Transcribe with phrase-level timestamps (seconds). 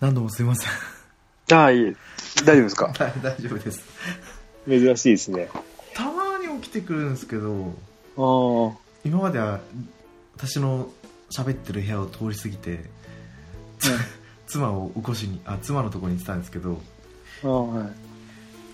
[0.00, 0.70] 何度もすいません。
[1.58, 1.96] ああ、いえ。
[2.44, 2.92] 大丈夫ですか？
[2.98, 3.80] 大 大丈夫です。
[4.68, 5.48] 珍しいですね。
[5.94, 7.72] たまに起きてくるんですけど、
[8.16, 8.78] ああ。
[9.04, 9.60] 今までは
[10.36, 10.90] 私の
[11.30, 12.84] 喋ってる部屋を通り過ぎて、
[14.46, 16.80] 妻を起こしに、あ、妻のところに行ってたんですけど、
[17.44, 17.86] ああ、はい。
[17.86, 17.92] 今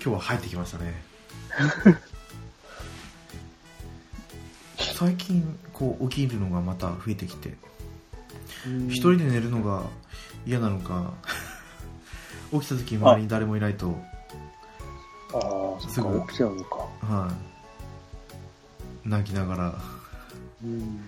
[0.04, 1.02] 日は入ってきましたね。
[4.98, 7.54] 最近、こう、起きるのがまた増えてきて、
[8.88, 9.84] 一人で寝るのが
[10.46, 11.12] 嫌なのか、
[12.52, 13.96] 起きた時周りに誰もいないと、
[15.34, 15.38] あ
[15.78, 16.08] あ、すぐ？
[16.08, 16.76] そっか、起きちゃうのか。
[17.02, 17.32] は
[19.04, 19.74] い、泣きながら、
[20.64, 21.00] うん。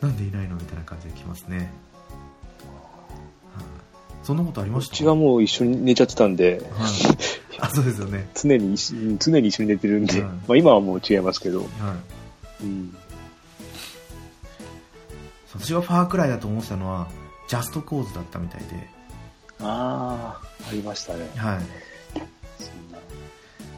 [0.00, 1.56] なんでいないのみたいな感じで来ますね。
[1.58, 1.66] はい
[4.24, 4.94] そんなことありました？
[4.96, 6.90] ちがもう一緒に寝ちゃってたんで、はい、
[7.58, 8.28] あ、そうですよね。
[8.40, 8.76] 常に
[9.18, 11.64] 常に一緒に寝てるんで、うんまあ今はもう違いますけど、は
[12.60, 12.64] い。
[12.64, 12.96] うん。
[15.54, 17.08] 私がファークライだと思ってたのは、
[17.52, 18.88] ジャストコーズだったみたいで、
[19.60, 21.28] ああ、ありましたね。
[21.36, 21.58] はい。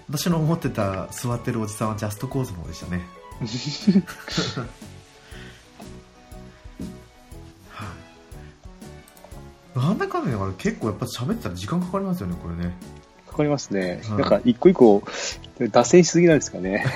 [0.09, 3.05] 私の思ってた座ってるおじさんはジャストコーズの方でしたね。
[7.69, 7.87] は
[9.75, 9.79] い。
[9.81, 12.77] なんだかんだだから結構やっぱ喋ってたら時間かかりますよね、これね。
[13.27, 14.03] かかりますね。
[14.05, 15.03] はいなんか一個一個、
[15.59, 16.87] 脱線しすぎなんですかね。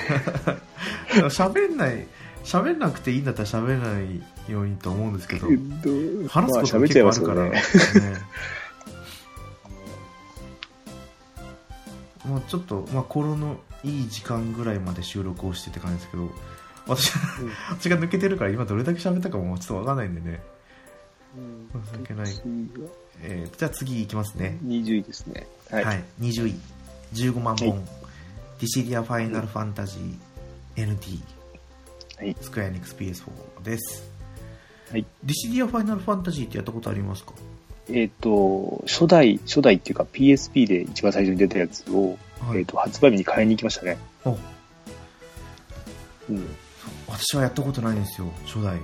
[1.27, 2.07] 喋んない、
[2.43, 5.47] 喋んなくていいんだったら喋らないようにと思うんですけど、
[6.27, 7.51] 話まあすことが喋っちゃい結構あるから、ね。
[7.51, 7.61] ね
[12.29, 16.31] まあちょっと、まあ、頃のいい時間ぐらいまで収録をしてって感じですけど、
[16.87, 17.11] 私
[17.69, 20.41] 私が抜けてるから今どれだけ喋ったかもちょっとわかんないんでね。
[21.35, 22.41] 申し訳ない。
[23.21, 24.57] えーじゃあ次いきますね。
[24.65, 25.47] 20位ですね。
[25.69, 25.81] は。
[25.81, 26.29] はいい。
[26.29, 26.59] 20位。
[27.13, 27.69] 15万本。
[27.69, 27.99] はい
[28.59, 31.38] ディシリアファイナルファンタジー NT。
[32.19, 34.03] はいスクエアエニックス PS4 です。
[34.91, 37.31] はいディシリアファイナルファンタジーってやったことありますか？
[37.91, 43.97] えっ、と、初代、初代っていうか PSP で一番最初に出たやつを、はいえっ、と、発売日に買いに行きましたね。
[44.25, 44.37] お
[46.29, 46.47] うん。
[47.07, 48.77] 私はやったことないんですよ、初代。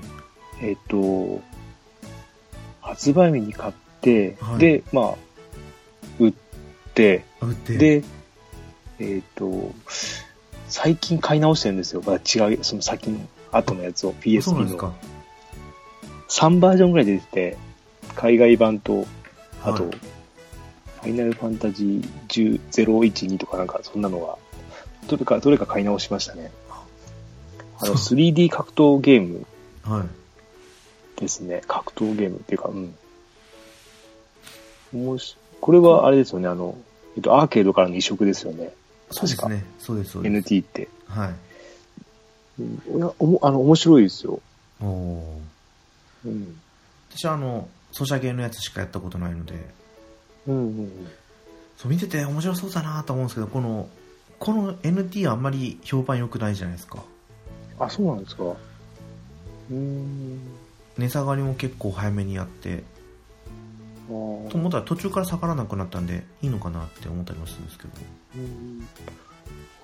[0.62, 1.42] えっ、と、
[2.82, 5.16] 発売日に買って、はいで、まあ、
[6.20, 6.34] 売っ
[6.94, 7.78] て、あ、売って。
[7.78, 8.04] で、
[9.00, 9.74] えっ、と、
[10.70, 12.02] 最近買い直してるんですよ。
[12.06, 13.20] まだ違う、その先の
[13.52, 14.94] 後のやつを PSP のですか。
[16.30, 17.58] 3バージョンぐらい出てて、
[18.16, 19.06] 海外版と、
[19.64, 19.92] あと、はい
[21.06, 24.40] ファイナルファンタジー10 012とかなんかそんなのが、
[25.08, 26.50] どれか、どれか買い直しましたね。
[27.78, 29.46] あの、そう 3D 格闘ゲーム
[29.84, 30.08] はい。
[31.22, 31.62] ですね。
[31.68, 32.72] 格闘ゲームっていうか、う
[34.98, 35.06] ん。
[35.06, 36.76] もし、これはあれですよね、あの、
[37.16, 38.74] えっと、アーケードからの移植ですよね。
[39.12, 39.66] そうですね。
[39.80, 40.54] そうです、そうです。
[40.54, 40.88] NT って。
[41.08, 41.36] はい。
[42.60, 44.42] うん、いやおもあの、面白いですよ。
[44.82, 45.46] おー
[46.26, 46.62] うん。
[47.10, 49.54] 私はあの、ソシャゲのやつしかやったことないので、
[50.48, 51.08] うんうんうん。
[51.78, 53.90] そう見てて面白そうだなと思うんですけど、この、
[54.40, 57.04] この NT はあんまり評判良くないじゃないですか。
[57.80, 58.44] あ、そうなんですか。
[58.44, 60.40] うーん。
[60.98, 62.84] 値下がりも結構早めにやって、
[64.08, 67.90] と思ったら途中から下がらなくなったんで、いいのかなって思ったりもするんですけど。
[68.36, 68.88] うん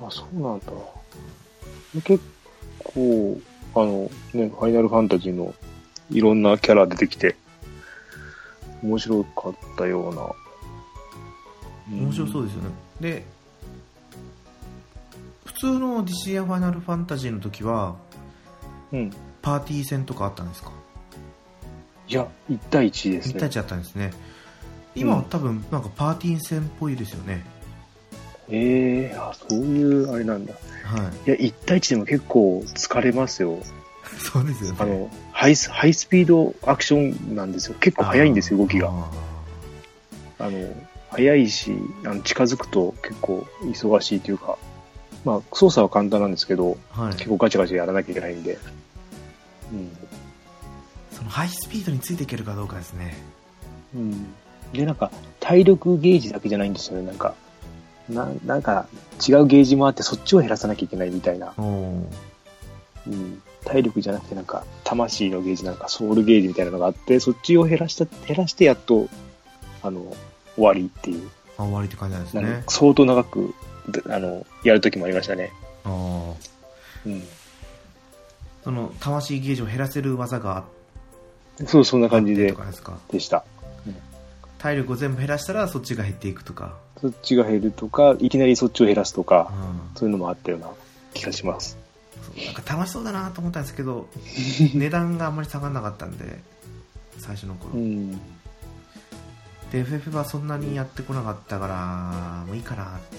[0.03, 0.65] あ、そうなんだ。
[2.03, 2.23] 結
[2.83, 3.39] 構、
[3.75, 5.53] あの、ね、ファイナルファンタジーの
[6.09, 7.35] いろんなキャラ出てきて、
[8.83, 10.31] 面白かったような。
[12.03, 12.69] 面白そうですよね。
[12.99, 13.25] で、
[15.45, 17.95] 普通のディシリアファイナルファンタジーの時は、
[18.91, 19.11] うん。
[19.43, 20.71] パーティー戦とかあったんですか？
[22.11, 23.39] いや、1対1です1ね。
[23.39, 24.11] 対1だったんですね。
[24.95, 27.45] 今はうん多分なんかパーティー戦っぽいですよね。
[28.49, 30.53] ええあ、そういう、あれなんだ。
[30.83, 31.29] はい。
[31.29, 33.59] いや、1対1でも結構疲れますよ。
[34.19, 34.77] そうですよね。
[34.79, 37.75] あの、ハイス、ハイスピードアクションなんですよ。
[37.79, 38.89] 結構速いんですよ、動きが。
[38.89, 39.09] あ
[40.39, 40.67] あの、
[41.11, 41.71] 早いし、
[42.03, 44.57] あの近づくと結構忙しいというか、
[45.23, 47.13] まあ、操作は簡単なんですけど、ーはい。
[47.13, 48.57] 結構ガチャガチャやらなきゃいけないんで。
[49.71, 49.91] うん。
[51.21, 53.15] そのハイスピードについていけるかどうかですね。
[53.93, 54.33] うん。
[54.73, 57.05] で、なんか、体力ゲージだけじゃないんですよね。
[57.05, 57.35] なんか、
[58.09, 58.87] ななんか、
[59.27, 61.53] 違うゲージもあって、そっちを減らさなきゃいけないみたいな。
[61.57, 62.07] うん。
[63.63, 69.07] 体力じゃなくて、なんか、魂のゲージなんか、ソウルゲージみたいなのがあって、そっちを減らした、減らしてやっと、
[69.83, 70.15] あの、
[70.55, 71.29] 終わりっていう。
[71.59, 72.71] あ終わりって感じなんですねか。
[72.71, 73.53] 相当長く、
[73.89, 75.51] であの、やるときもありましたね。
[75.83, 76.33] あー
[77.05, 77.23] うん。
[78.63, 80.63] その魂ゲージを減らせる技があっ
[81.67, 82.97] そう、そんな感じてでとかですか？
[83.11, 83.43] でした。
[84.59, 86.75] 体力を全部減らしたらそっちが減っていくとか？
[87.01, 89.51] そっちが減るとか、いきなりそっちを減らすとうか、
[89.93, 90.69] んそういうのもあったような
[91.13, 91.77] 気がします。
[92.21, 94.07] そうなんか楽しそうだなと思ったんですけど、
[94.75, 96.39] 値段があんまり下がらなかったんで、
[97.17, 97.73] 最初の頃。
[97.73, 98.11] うん。
[99.71, 103.17] で FF はそんなにやってこなかったからもういいかなって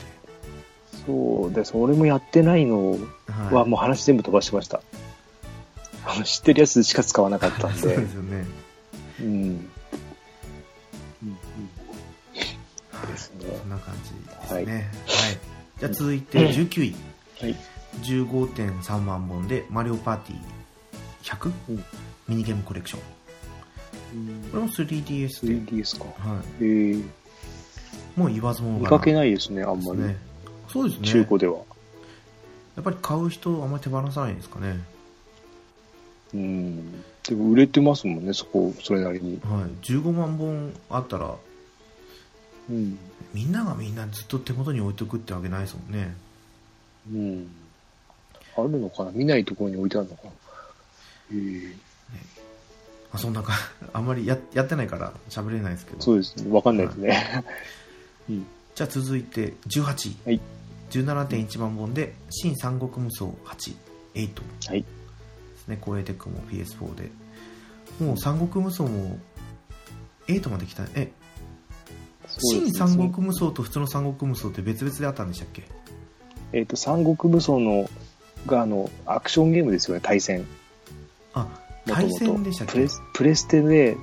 [1.07, 1.73] そうです。
[1.75, 2.97] 俺もやってないのは
[3.51, 4.81] いはもう話全部飛ばしました。
[6.05, 7.97] あの知ってるやつしか使わなかったん そうで。
[7.97, 8.47] ですよね。
[9.21, 9.27] うん。
[9.27, 11.39] うんうん。
[13.11, 13.57] ですね。
[13.59, 14.67] そんな感じですはい。
[14.67, 15.39] ねはい、
[15.81, 16.95] じゃあ続いて19位
[17.41, 17.57] はい。
[18.03, 21.85] 15.3万本でマリオパーティー100、うん。
[22.29, 23.01] ミニゲームコレクション。
[24.51, 26.05] これも 3DS で、3DS か。
[26.05, 27.05] はえー、い、
[28.17, 30.01] もう言わずも見がかけないですね、あんまり。
[30.01, 30.17] ね
[30.69, 31.09] そうですね。
[31.09, 31.59] 中古では。
[32.77, 34.81] やっぱり買う人あんまり手放さないんですかね
[36.35, 37.05] うん。
[37.23, 39.41] でも売れてますもんね、そこ、それなりに。
[39.45, 41.37] はい15万本あったら
[42.71, 42.99] うん。
[43.35, 46.15] みんながみんなずっと手元に置いとくってわけないですもんね
[47.11, 47.49] うん。
[48.57, 49.11] あるのかな？
[49.13, 50.31] 見ないところに置いてあるのかな？
[51.33, 51.75] えー、
[53.13, 53.55] あそんなか
[53.93, 56.53] あんまりややってないから喋れないですけどそうですね。
[56.53, 57.45] わかんないですね。
[58.29, 58.47] うん。
[58.75, 60.41] じゃあ続いて18位、はい
[60.91, 63.75] 17.1万本で「新三国無双8」
[64.15, 64.85] 8はい。
[65.63, 65.79] ですね。
[65.83, 67.11] 光栄テックも PS4 で。
[68.05, 69.19] もう三国無双も
[70.27, 70.85] 8まで来た。
[70.95, 71.13] えね。
[72.73, 75.63] 三国無双と普通の三国無双って別々であったんでしたっけ？
[76.53, 77.89] えっ、と、三国武装の、
[78.47, 80.47] が、あの、アクションゲームですよね、対戦。
[81.35, 81.49] あ
[81.87, 82.73] 対戦でしたっけ？
[82.75, 83.97] プレスプレステで、はい。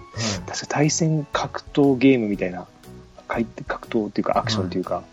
[0.47, 2.67] 確か対戦格闘ゲームみたいな、
[3.27, 5.03] かい格闘っていうかアクションっていうか、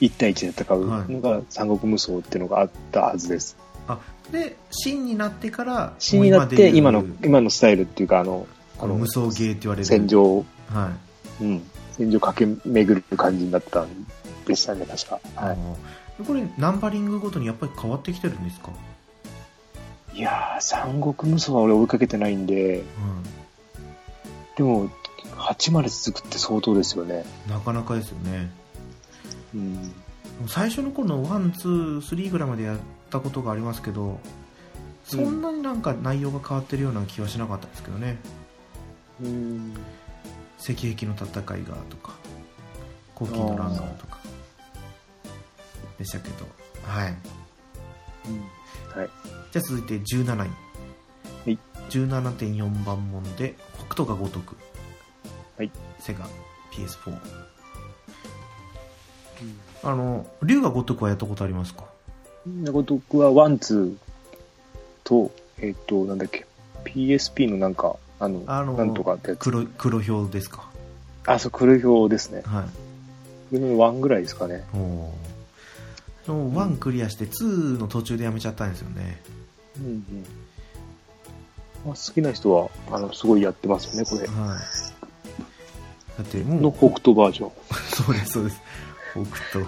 [0.00, 3.56] 1対1で戦うのが三国無双っていうのがあったはずです。
[3.60, 3.69] あ
[4.32, 8.46] で新になってから新になって、今の今のスタイルっていうか、あの、
[8.78, 9.84] あの無双ゲーって言われる。
[9.84, 10.92] 戦場、は
[11.40, 11.44] い。
[11.44, 11.62] うん、
[11.92, 13.88] 戦場駆け巡る感じになったん
[14.46, 15.20] でしたね、確か。
[15.34, 15.58] はい。
[16.24, 18.70] これナンバリングごとにやっぱり変わってきてるんですか、
[20.14, 22.82] いやー、三国無双は俺追いかけてないんで、
[24.56, 24.90] でも、
[25.36, 27.24] 8まで続くって相当ですよね。
[27.46, 28.50] うん、なかなかですよね。
[29.54, 29.92] うん。
[30.46, 32.78] 最初の頃の123ぐらいまでやっ
[33.10, 34.18] たことがありますけど
[35.04, 38.18] そんなになんか内容が変わってるような気はしなかったですけどね、
[39.20, 39.74] うん。
[40.58, 41.26] 石壁の戦
[41.56, 42.14] いがとか
[43.18, 44.18] 黄金の乱がとか
[45.98, 46.46] でしたけど。
[46.84, 47.14] はい。
[48.96, 49.10] はい。
[49.52, 50.46] じゃあ続いて17位、は
[51.46, 51.58] い、
[51.90, 54.56] 17.4万本で北斗が如く、
[55.58, 56.28] はい、セガ
[56.72, 57.18] PS4
[59.82, 61.89] あの龍が如くはやったことありますか？
[62.46, 63.96] なことくは、ワン、ツー
[65.04, 66.46] と、えっ、と、なんだっけ、
[66.84, 69.40] PSP のなんか、あの、あのなんとかってやつ。
[69.40, 70.68] 黒黒表ですか？
[71.26, 72.42] あ、そう、黒表ですね。
[72.44, 72.64] はい
[73.50, 74.64] これのワンぐらいですかね。
[74.72, 75.14] おお
[76.26, 79.20] でも1クリアして2の途中でやめちゃったんですよね
[79.78, 80.04] うんうん。
[81.84, 84.26] まあ、好きな人は、あの、すごいやってますよね、これ。
[84.28, 84.58] はい
[86.18, 87.50] だってもうの北斗バージョン。
[87.88, 88.60] そうですそうです
[89.14, 89.66] 北斗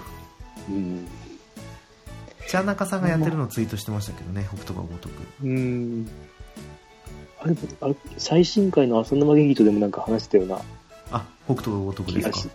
[0.68, 1.06] うん。
[2.52, 6.06] チャンナカさんがやってるのをツイートしてましたけどね北斗が如くうん。
[7.40, 10.60] あれ、あれ最新回の遊んだま劇場でもなんか話したような
[11.12, 12.50] あ北斗が如くですか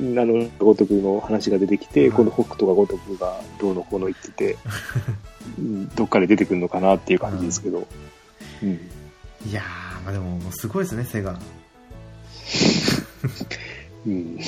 [0.00, 4.56] の、ごとくの話が出てきて、はいこの北斗がごとくがどうのこうの言ってて、
[5.60, 7.86] うんどっかで出てくるのかなっていう感じですけど。
[8.62, 8.70] うん。
[9.46, 11.38] いやーまあでもすごいですねセガ
[14.06, 14.38] うん。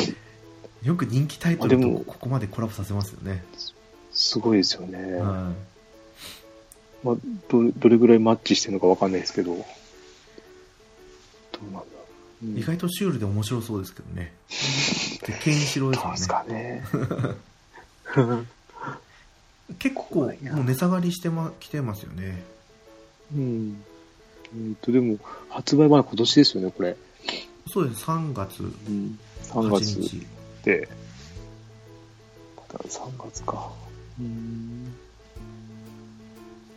[0.82, 3.44] よく人気タイトルとここまでコラボさせますよね
[4.18, 5.14] すごいですよね。
[5.14, 5.52] は
[7.04, 7.14] まあ、
[7.48, 9.54] どれ、どれぐらいマッチしてるのかわかんないですけど。
[9.54, 9.60] ど
[11.62, 11.84] うなんだろ
[12.42, 12.46] う。
[12.46, 14.32] うんい意外とシュールで面白そうですけどね
[15.26, 16.84] でケンシロウですどうですかね。
[19.78, 22.42] 結構もう値下がりしてま来てますよね
[23.34, 23.82] うん。
[24.54, 25.18] えっと、でも、
[25.50, 26.96] 発売は今年ですよね、これ。
[27.66, 29.18] そうです3月うん。
[29.42, 30.26] 3 8月日
[30.64, 30.88] で。
[32.68, 33.72] 3月か。
[34.20, 34.26] うん。
[34.26, 34.94] うん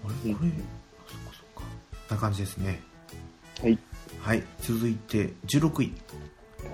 [0.03, 0.33] あれ？
[0.33, 0.51] これ、あ
[1.07, 2.81] そっかそっかな感じですね
[3.61, 3.77] はい。
[4.19, 5.93] はい続いて16位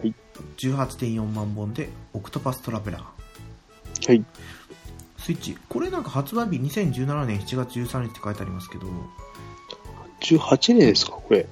[0.01, 0.13] はい。
[0.57, 3.03] 18.4万本でオクトパストラベラー
[4.07, 4.24] はい。
[5.17, 8.88] スイッチこれなんか発売日2017年7月13日って書いてありますけど
[10.21, 11.45] 18年ですか、これ。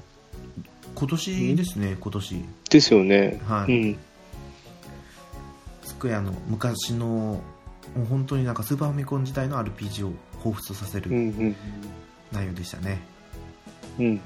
[0.96, 3.42] 今年ですね今年ですよね。
[3.46, 3.98] はいうん。
[5.84, 7.42] スクエアの昔の
[7.96, 10.12] もう本当になんかスーパーファミコン時代の RPG を
[10.44, 11.16] 彷彿とさせうん、うる
[11.50, 11.56] ん。
[12.32, 13.00] 内容でしたね、
[14.00, 14.06] うん。
[14.06, 14.22] うん。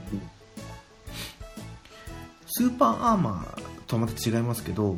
[2.47, 4.95] スーパーアーマーとはまた違いますけど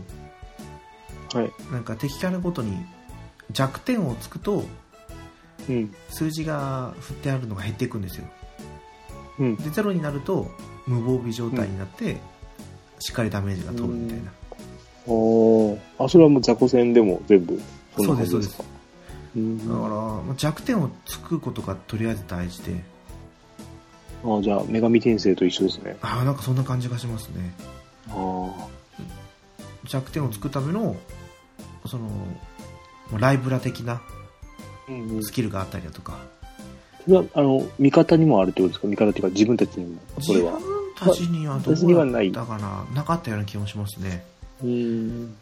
[1.33, 1.51] はい。
[1.71, 2.77] なんか敵キャラごとに
[3.51, 4.63] 弱点をつくと
[5.69, 5.93] うん。
[6.09, 8.25] 数字が振ってあるのが減っていくんですよ
[9.39, 9.55] うん。
[9.57, 10.49] でゼロになると
[10.87, 12.17] 無防備状態になって、
[12.99, 14.31] しっかりダメージが通るみたいなあ
[15.99, 17.61] ああ、それはもう雑魚戦でも全部？
[17.95, 18.65] そんな感じそうですだか
[19.35, 22.83] らまあ弱点をつくことがとりあえず大事で
[24.23, 25.97] ああ、じゃあ、女神転生と一緒ですね。
[26.01, 27.53] ああなんかそんな感じがしますね
[28.09, 28.67] ああ。
[29.85, 30.95] 弱点をつくための
[31.87, 32.07] その
[33.11, 34.01] まあライブラ的な。
[35.21, 36.17] スキルがあったりだとか、
[37.05, 38.87] それは、あの、味方にもあるってことですか？
[38.87, 40.01] 味方っていうか自分たちにも？
[40.19, 40.53] それは。
[40.57, 44.25] 自分たちにはど私にはないうだったかななかったような気もしますね
[44.61, 45.35] うん。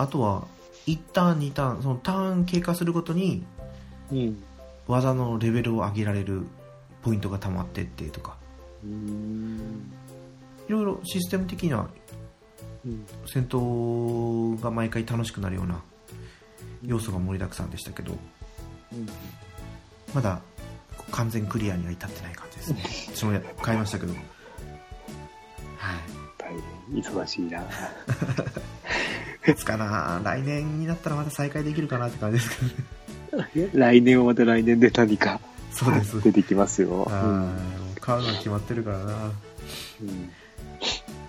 [0.00, 0.46] あとは
[0.86, 3.44] 1ターン2ターンそのターン経過するごとに
[4.10, 4.42] うん。
[4.86, 6.46] 技のレベルを上げられる
[7.02, 8.38] ポイントが溜まってってとか
[8.82, 9.92] うん。
[10.68, 11.90] いろいろシステム的には
[12.86, 13.04] うん。
[13.26, 15.82] 戦闘が毎回楽しくなるような
[16.82, 18.16] 要素が盛りだくさんでしたけど
[20.14, 20.40] まだ
[21.10, 22.82] 完全クリアには至ってない感じですね
[23.14, 24.24] 私もや買いましたけど はい
[26.38, 26.54] 大
[26.90, 27.62] 変忙しいな。
[29.46, 30.20] いつかな。
[30.22, 32.58] 来年になったらまた再開できるかなって感じです
[33.30, 33.70] けどね。
[33.72, 36.22] 来年はまた来年で何かそうです。
[36.22, 37.02] 出てきますよ。
[37.02, 39.32] う買うのは決まってるからな。
[40.02, 40.30] うん。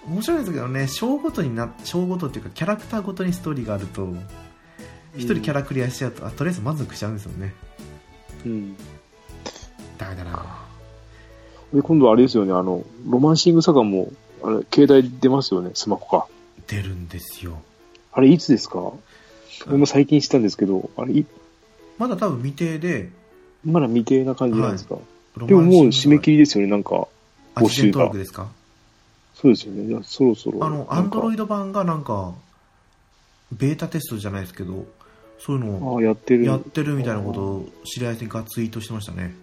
[0.08, 4.08] 面白いですけどね章ごとにな章ごとっていうかキャラクターごとにストーリーがあると
[5.16, 7.54] 一人キャラクリアしちゃうと、あとりあえず満足しちゃうんですよね。
[8.46, 8.76] うん。
[9.98, 10.66] ダメだな
[11.74, 14.12] で、今度はあれですよね、あの、ロマンシングサガも、
[14.44, 16.28] あれ、携帯出ますよね、スマホか。
[16.68, 17.62] 出るんですよ
[18.14, 18.94] あれ、いつですか？
[19.68, 21.26] 俺も最近知ったんですけど、あれ、い
[21.98, 23.10] まだ多分未定で
[23.64, 24.98] まだ未定な感じなんですか、
[25.36, 27.08] ロでももう締め切りりですよね、なんか。
[27.54, 28.48] あ事前登録ですか？
[29.36, 30.00] そうですよね。
[30.04, 30.66] そろそろ。
[30.66, 32.34] あのアンドロイド版がなんか
[33.52, 34.86] ベータテストじゃないですけど
[35.40, 36.46] そういうのをやってる。
[36.46, 39.36] やってるみたいなことを知り合いがツイートしてましたね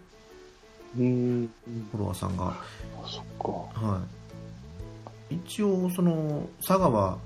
[0.96, 1.50] うーん。
[1.92, 2.56] フォロワーさんがあ、
[3.06, 3.80] そっか。
[3.86, 4.00] は
[5.30, 7.18] い一応そのサガは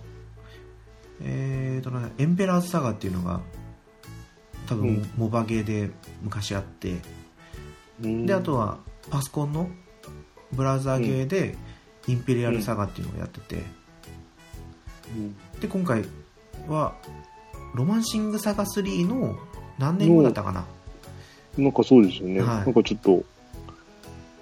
[1.21, 3.41] えーとねエンペラーズサガっていうのが
[4.67, 5.11] 多分うん。
[5.17, 5.91] モバゲーで
[6.23, 6.97] 昔あって、
[8.03, 8.27] うん。
[8.27, 8.79] であとは
[9.11, 9.69] パソコンの
[10.53, 11.57] ブラウザーゲーで
[12.07, 13.63] インペリアルサガっていうのをやってて、
[15.17, 15.37] うん。
[15.61, 16.05] で今回
[16.69, 16.95] は
[17.75, 19.37] ロマンシングサガ3の
[19.79, 20.65] 何年後だったかな。
[21.59, 22.41] なんかそうですよね。
[22.41, 22.49] はい。
[22.49, 23.25] なんかちょっと、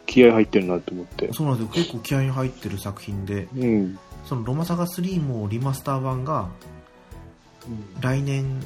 [0.07, 1.33] 気合入ってるなと思って。
[1.33, 1.73] そうなんですよ。
[1.73, 3.49] 結構気合い入ってる作品で。
[3.57, 3.99] うん。
[4.25, 6.49] そのロマサガ3もリマスター版が
[8.01, 8.61] 来年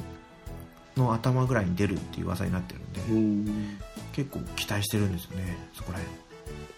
[0.97, 3.77] の頭ぐらいに出るっていう噂になってるんで、うん。
[4.13, 6.15] 結構期待してるんですよねそこら辺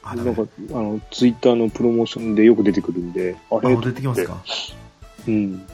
[0.01, 0.41] あなんか
[0.71, 4.41] あの、ツイッターのプロモーションでよく出てくるんで、ああれ出てきますか？
[5.27, 5.67] うん。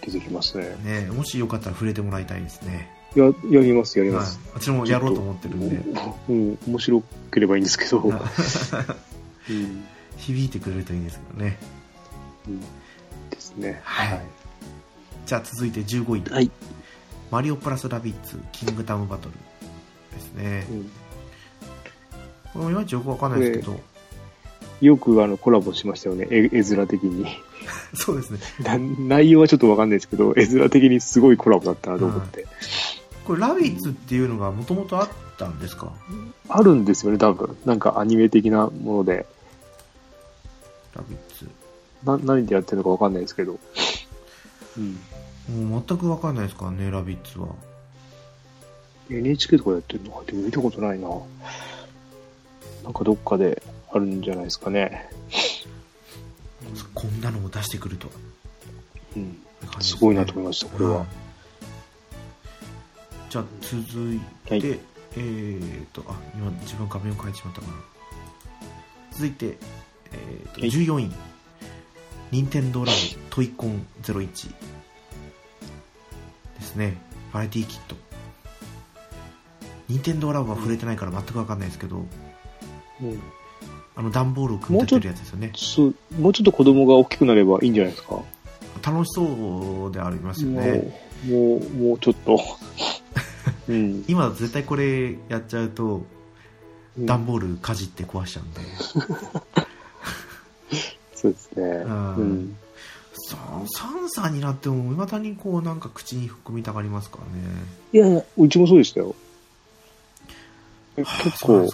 [0.00, 0.76] 出てきますね。
[0.84, 4.40] ねもしよかったら触れてもらいたいですねや、やります、やりはいます。
[4.54, 5.76] 私もやろうと思ってるんで
[6.28, 7.98] うん、面白ければいいんですけど。
[7.98, 8.14] うん。
[10.16, 11.79] 響いてくれるといいんですけどねうん
[13.30, 13.80] ですね。
[13.84, 14.20] はい
[15.26, 16.50] じゃあ続いて15位、はい。
[17.30, 19.34] マリオプラスラビッツキングダムバトル
[20.16, 20.90] ですねうん
[22.52, 23.80] これもいまいちよくわかんないですけど、
[24.80, 27.26] よくあのコラボしましたよね、絵絵面的に。
[27.94, 32.46] そうですねな内容はちょっとわかんないですけど、絵面的にすごいコラボだったなと思って。
[33.24, 35.92] これラビッツっていうのがもともとあったんですか？
[36.48, 37.56] あるんですよね、多分。
[37.64, 39.26] なんかアニメ的なもので。
[40.96, 41.48] ラビッツ
[42.04, 43.58] な何でやってるのかわかんないですけど。
[44.76, 45.68] うん。
[45.68, 47.48] もう全くわかんないですからねラビッツは
[49.10, 51.08] NHK とかやってるのかでも見たことないな。
[52.84, 55.10] なんかどっかであるんじゃないですかね。
[56.94, 58.08] こんなのを出してくると
[59.16, 59.36] うん。
[59.80, 61.04] すごいなと思いました、これは。
[63.28, 64.80] じゃあ続いて、はい
[65.16, 67.72] えーとあ今自分画面を変えてしまったかな
[69.12, 69.56] 続いて、
[70.12, 71.12] えーとはい14位
[72.30, 72.98] 任天堂ラブ
[73.30, 74.50] トイコン01
[76.58, 76.96] ですね
[77.32, 77.96] バラエティキット
[79.88, 82.06] 任天堂ラブは触れてないから全く分かんないですけど、
[83.02, 83.20] うん。
[83.96, 88.22] あの段ボールを組み立てるやつですよねそう、もうちょっと子供が大きくなればいいんじゃないですか。
[88.82, 90.96] 楽しそうでありますよね
[91.26, 92.40] もう、もう、ちょっと。
[93.68, 94.04] うん。
[94.06, 96.06] 今絶対これやっちゃうと
[96.96, 98.60] うん段ボールかじって壊しちゃうんで、
[101.20, 101.62] そうですね。
[101.62, 102.56] んうん。
[103.12, 107.46] さ3歳になってもいまだにこうなんか口に含みたがりますからね
[107.92, 109.14] いやいや、うちもそうでしたよ。
[110.96, 111.68] 結構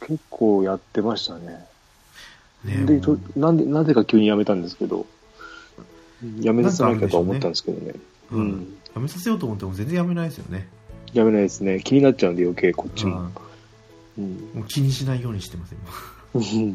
[0.00, 1.66] 結構やってましたね。
[2.64, 3.00] ねで、
[3.36, 5.06] なんで、なぜか急にやめたんですけど、
[6.40, 7.94] やめさせなきゃとは思ったんですけどね。
[8.32, 8.76] ううんん。
[8.94, 10.68] やめさせようと思っても全然やめないですよね
[11.12, 11.80] やめないですね。
[11.80, 13.18] 気になっちゃうんで余計こっちも。
[13.18, 13.32] うん
[14.18, 14.50] うん。
[14.54, 16.13] もう気にしないようにしてます今うん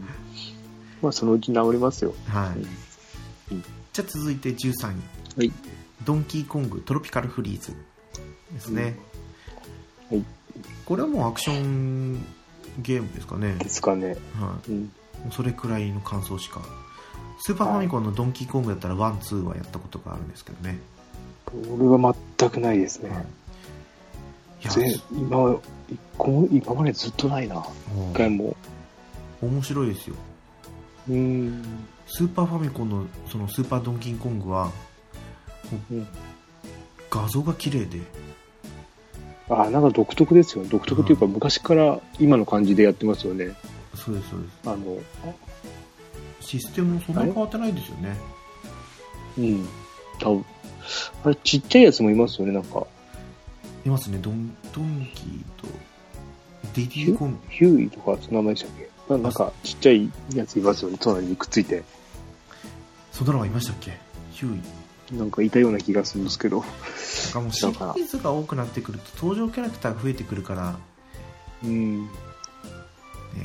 [1.01, 2.13] まあ、そのうち治りますよ。
[2.27, 2.59] はい、
[3.53, 4.95] うんじゃあ続いて13位
[5.37, 5.51] はい。
[6.05, 7.75] ドンキーコングトロピカルフリーズ
[8.53, 8.97] ですね、
[10.09, 10.23] はい。
[10.85, 12.23] これはもうアクション
[12.81, 14.15] ゲームですかね、ですかね。
[14.39, 14.85] はうん。
[14.85, 14.89] い、
[15.31, 16.61] それくらいの感想しか
[17.39, 20.79] スーパーファミコンのドンキーコングだったらワンツーはやったことがあるんですけどね、
[21.73, 23.09] 俺は全くないですね。
[24.61, 25.57] いやぜ今、
[26.19, 27.55] 今までずっとないな。
[27.55, 27.71] も
[28.11, 28.55] 一回も。
[29.41, 30.15] う面白いですよ
[31.07, 31.63] うーん。
[32.07, 34.71] スーパーファミコンのそのスーパードンキーコングは
[35.91, 36.07] うん。
[37.09, 37.99] 画像が綺麗で
[39.49, 40.69] あ、なんか独特ですよね。
[40.69, 43.55] 独特っていうか、昔から今の感じでやってますよね。
[43.95, 44.97] そうですそうですあの、
[46.39, 48.15] システムもそんな変わってないですよね
[49.39, 49.67] うん。
[50.19, 50.45] 多分。
[51.23, 52.85] あれ、ちっちゃいやつもいますよね、なんか。
[53.85, 55.67] いますねドンドンキーと
[56.75, 58.88] ディディコンヒューイとか、その名前でしたっけ？
[59.09, 60.97] ななんか、ちっちゃいやついますよね。
[60.99, 61.83] 隣にくっついて。
[63.11, 63.97] そんなのがいましたっけ？
[64.31, 65.17] ヒューイ。
[65.17, 66.61] なんかいたような気がするんですけど。
[66.61, 66.67] なん
[67.33, 70.77] かもうシリーズが多くなってくると登場キャラクターが増えてくるから、
[71.63, 72.03] うん。
[72.05, 72.09] ね、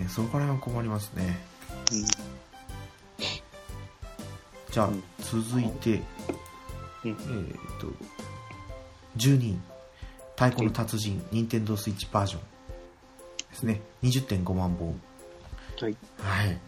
[0.08, 1.38] そこら辺は困りますね。
[4.70, 5.02] じゃあ、うん。
[5.20, 6.02] 続いて、
[7.04, 7.10] うん。
[7.10, 7.16] えっ、
[7.80, 7.86] と
[9.16, 9.58] 12位
[10.36, 12.40] 太鼓の達人、任天堂スイッチバージョン。
[13.50, 13.80] ですね。
[14.02, 15.00] 20.5万本
[15.80, 15.96] はい。
[16.18, 16.58] はい。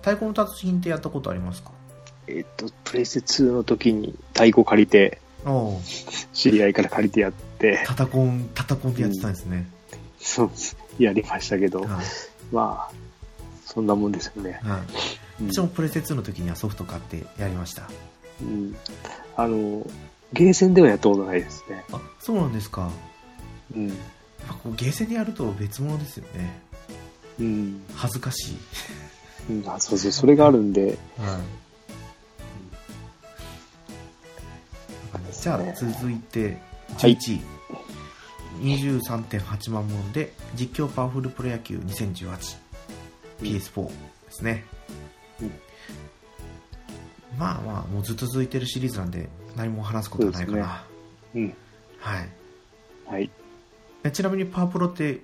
[0.00, 1.70] 太鼓の達人ってやったことありますか？
[2.26, 5.20] えっと、プレイステ2の時に太鼓借りて、
[6.32, 9.66] 知り合いから借りてやって、タタコンタタコンでやってたんですね、
[10.18, 10.50] そう、
[10.98, 11.90] やりましたけど、はい。
[12.52, 12.94] まあ、
[13.66, 14.60] そんなもんですよね。
[14.62, 15.42] はい。
[15.42, 15.52] うん。
[15.52, 17.90] 私もプレステ2の時にはソフト買ってやりました。
[18.40, 18.74] うん。
[19.36, 19.86] あの、
[20.32, 21.84] ゲーセンではやったことないですね。
[21.92, 22.90] あそうなんですか。
[23.74, 23.88] うん。
[23.88, 23.96] やっ
[24.48, 26.60] ぱこうゲーセンでやると別物ですよね
[27.40, 27.82] うん。
[27.94, 28.56] 恥ずかしい、
[29.50, 30.96] うん、あそうそう、それがあるんで、はい。
[35.40, 36.56] じゃあ続いて
[36.98, 37.16] はい。
[37.16, 37.40] 11位、
[38.62, 43.90] 23.8万本で実況パワフルプロ野球 2018PS4 で
[44.30, 44.64] すね、
[45.42, 45.50] うん。
[47.38, 50.84] まあまあもうずっと続いてるシリーズなんで何も話すことはないかな、
[51.32, 51.54] そうですうん。
[51.98, 52.28] はい。
[53.06, 53.30] はい。
[54.04, 55.20] えちなみにパワプロって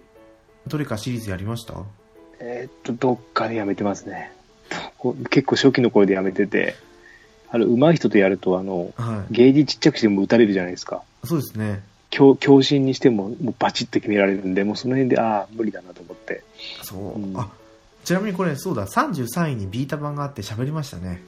[0.67, 1.75] どれかシリーズやりました？
[2.41, 4.33] えーっと、どっかでやめてますね。
[5.31, 6.75] 結構初期の頃でやめてて、
[7.51, 11.03] あの、上手い人とやると、あの、はいゲージちっちゃくしても打たれるじゃないですか。
[11.25, 16.43] そうですね強強心にしても、もうバチッと決められるんで、もうその辺で、ああ、無理だなと思って。
[16.83, 17.49] そう、うんあ
[18.03, 21.23] ちなみにこれそうだ33位にビータ版があって喋りましたね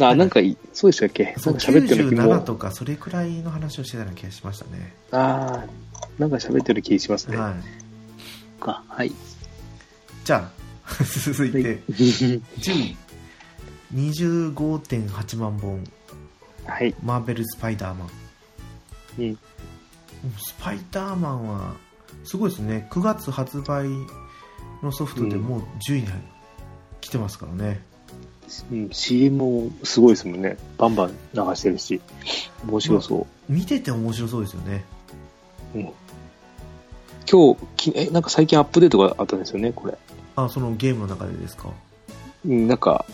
[0.00, 0.38] あ、なんか
[0.72, 1.34] そうでしたっけ？
[1.38, 2.38] そう喋ってる気97も。
[2.40, 7.36] とかそれくらいの話をしてたような気がしましたねああ、なんか喋ってる気しますね。
[7.36, 9.12] はいかはい。
[10.30, 10.48] じゃ
[10.86, 11.82] あ続いて。
[11.88, 12.40] 10
[12.72, 12.96] 位
[13.92, 15.82] 25.8万本
[16.64, 16.94] はい。
[17.02, 18.10] マーベル・スパイダーマン
[19.18, 19.38] うん。
[20.38, 21.74] スパイダーマンは
[22.22, 22.86] すごいですね。
[22.92, 23.88] 9月発売
[24.84, 26.06] のソフトでもう10位に
[27.00, 27.82] 来てますからね、
[28.70, 30.58] うん、CM もすごいですもんね。
[30.78, 32.00] バンバン流してるし、
[32.68, 34.84] 面白そ見てて面白そうですよね。
[35.74, 35.78] う。
[35.78, 35.92] うん。
[37.28, 39.98] 今日、きえ、なんか最近アップデートがあったんですよね、これ。
[40.36, 41.70] あそのゲームの中でですか？
[42.46, 43.04] うん、なんか、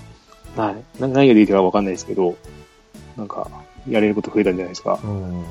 [0.56, 1.00] はい。
[1.00, 2.36] な何ができたかわかんないですけど、
[3.16, 3.48] なんか、
[3.88, 4.98] やれること増えたんじゃないですか。
[5.02, 5.44] うん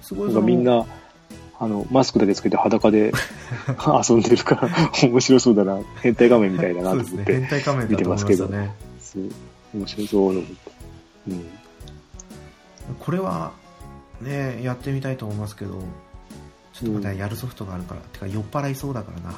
[0.00, 0.84] すごいなんみんな、
[1.58, 3.12] あの、マスクだけつけて裸で
[4.08, 4.68] 遊んでるから、
[5.08, 5.78] 面白そうだな。
[6.02, 7.32] 変態画面みたいだなと思って。
[7.32, 9.28] 変態仮面だと思いましたねそう
[9.74, 10.56] 面白そうと思って。
[11.28, 11.44] うん。
[12.98, 13.52] これは
[14.20, 15.78] ねやってみたいと思いますけど
[16.72, 19.34] ちょっとまだやるソフトがあるから、てか酔っ払いそうだからな。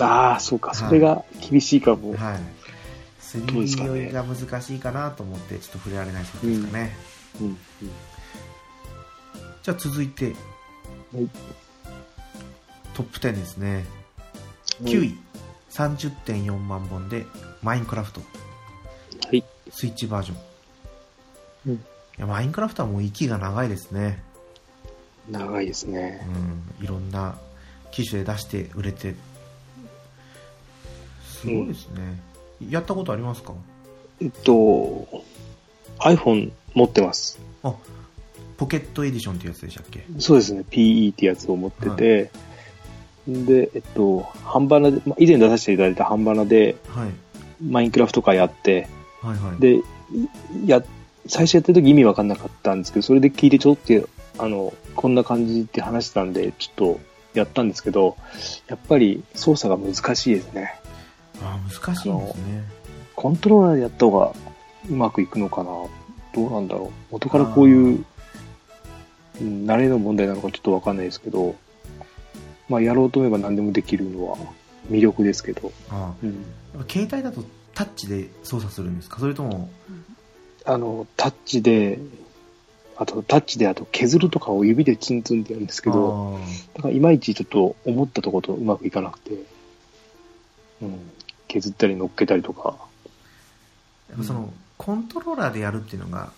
[0.00, 0.74] ああ、そうか。
[0.74, 2.14] それが厳しいかも。
[2.14, 2.40] はい。
[3.46, 6.96] どうですか 3D ね酔いが難しいかなと思ってちょっと触れられないソフトですかね、
[7.40, 7.46] うん。
[7.48, 7.56] うん
[9.62, 10.26] じゃあ続いて、
[11.12, 11.28] はい。
[12.94, 13.84] トップ10ですね。
[14.82, 15.18] 9位、
[15.70, 17.26] 30.4万本で
[17.62, 18.20] マインクラフト。
[19.26, 19.42] はい。
[19.70, 20.38] スイッチバージョン、
[21.66, 21.74] うん。
[21.74, 21.78] い
[22.18, 24.22] やマインクラフトはもう息が長いですね、
[25.30, 26.26] 長いですうね。
[26.80, 27.36] ん、いろんな
[27.90, 29.14] 機種で出して売れて。
[31.24, 32.20] すごいですね、
[32.70, 33.52] やったことありますか？
[34.20, 35.06] えっと、
[35.98, 37.38] iPhone 持ってます。
[37.62, 37.74] あ
[38.56, 40.06] ポケットエディションってやつでしたっけ？
[40.18, 40.64] そうですね。
[40.70, 42.30] PE ってやつを持ってて、
[43.28, 47.10] で、えっと、ハンバナで、まあ以前出させていただいたハンバナで、はい。
[47.62, 48.88] マインクラフト会やって、
[49.20, 49.60] はいはい。
[49.60, 49.80] で、
[50.64, 50.82] や、
[51.26, 54.08] 最初やってる時意味わかんなかったんですけど、それで聞いてちょっと、
[54.38, 57.00] あの、こんな感じって話してたんで、ちょっと
[57.34, 58.16] やったんですけど、
[58.66, 60.80] やっぱり操作が難しいですね。
[61.42, 62.64] ああ難しいんですね。
[63.14, 64.32] コントローラーでやった方が
[64.88, 65.70] うまくいくのかな。
[66.34, 66.90] どうなんだろう。
[67.12, 68.04] 元からこういう、
[69.40, 71.54] うん、慣れの問題なのかちょっとわかんないですけど、
[72.68, 74.38] まあやろうと思えば何でもできるのは
[74.90, 76.44] 魅力ですけど、あうん、
[76.88, 79.18] 携帯だとタッチで操作するんですか？
[79.20, 79.70] それとも
[80.64, 81.98] あの、タッチで、
[82.98, 89.32] あとタッチであと削るとかを指でツンツンってやるんですけど、あだからいまいちちょっと思ったところとうまくいかなくて、
[90.80, 91.10] うん、
[91.48, 96.32] 削ったり乗っけたりとか、ーやっぱその、コントローラーでやるっていうのが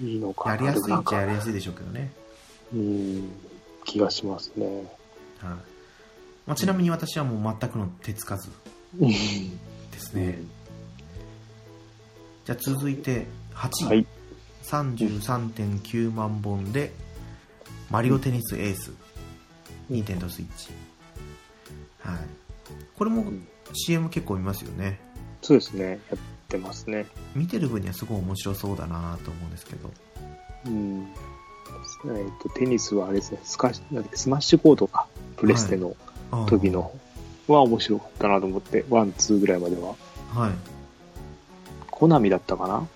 [0.00, 0.54] いいのかな。
[0.54, 2.12] やりやすいっちゃやりやすいでしょうけどね、
[2.72, 3.30] うん、
[3.84, 4.66] 気がしますね。
[4.66, 4.84] はい。
[6.46, 8.50] まあ、ちなみに私はもう全くの手つかず
[9.00, 9.08] うん。
[9.08, 10.38] ですね、
[12.44, 14.06] じゃあ続いて8位、はい。
[14.64, 16.92] 33.9万本で
[17.90, 18.92] マリオテニスエース、
[19.88, 20.70] ニンテンドースイッチ。
[22.00, 22.18] はい。
[22.96, 23.24] これも
[23.72, 24.98] CM 結構見ますよね。
[25.42, 26.00] そうですね。
[26.10, 27.06] やってますね。
[27.34, 29.90] 見てる分にはすごい面白そうだなと思うんですけど。
[30.66, 31.08] うん。
[32.06, 35.94] えっと、テニスはあれですね、スカなんスマッシュコードか、プレステの
[36.46, 36.92] 時の。
[37.46, 39.94] は面白かったなと思って、 one、two ぐらいまでは。
[40.34, 40.52] はい。
[41.90, 42.88] コナミだったかな？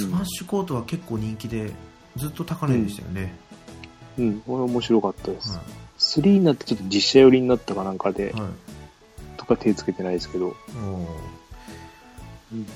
[0.00, 1.72] スマッシュコートは結構人気で
[2.16, 3.34] ずっと高値でしたよね、
[4.18, 5.56] うん、これ面白かったです。
[5.56, 5.62] は
[5.98, 8.50] 3になってちょっと実写寄りになったかなんかでい、、はい。
[9.38, 10.50] とか手つけてないですけど、う
[12.54, 12.66] ん。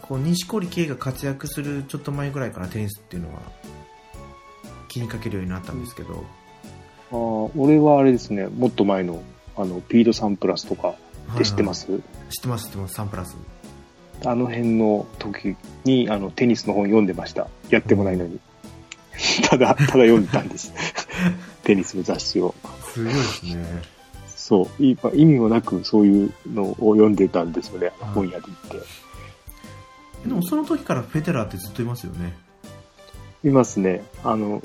[0.00, 3.40] こう錦織圭が活躍するちょっと前ぐらいからテニスっていうのは
[4.88, 6.24] 気にかけるようになったんですけど、
[7.10, 9.22] あー俺はあれですね、もっと前の、
[9.56, 10.94] あの、ピードサンプラスとか
[11.34, 12.32] って知ってます、はいはい。
[12.32, 12.94] 知ってます知ってます。
[12.94, 13.36] サンプラス
[14.24, 17.48] あの辺の時に、あの、テニスの本読んでました。
[17.70, 18.40] やってもないのに。
[19.48, 20.72] ただ、ただ読んでたんです。
[21.64, 22.54] テニスの雑誌を。
[22.92, 23.64] すごいですね
[24.28, 24.82] そう。
[24.82, 27.86] い意味もなくそういうのを読んでたんですよね。
[28.00, 30.28] はい本屋で行って。
[30.28, 32.36] でもその時からフェデラーってずっといますよね
[33.44, 34.04] いますね。
[34.22, 34.62] あの、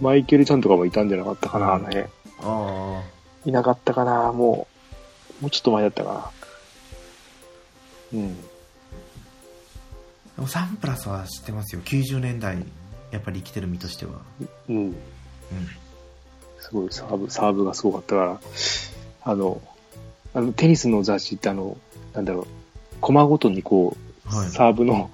[0.00, 2.04] マイケルちゃんとかもいたんじゃなかったかな、あの辺。
[2.42, 3.02] あ
[3.46, 4.66] いなかったかな、も
[5.40, 6.32] う、もうちょっと前だったか
[8.12, 8.18] な。
[8.18, 8.36] うん。
[10.40, 11.82] あでもサンプラスは知ってますよ。
[11.84, 12.64] 90年代
[13.10, 14.12] やっぱり生きてる身としては。
[14.68, 14.76] うん。
[14.76, 14.96] うん。
[16.58, 18.40] すごい、サーブ、サーブがすごかったから、
[19.22, 19.60] あの、
[20.34, 21.76] あの、テニスの雑誌ってあの、
[22.14, 22.46] なんだろう、
[23.00, 24.48] コマごとにこう、はい。
[24.48, 25.10] サーブの、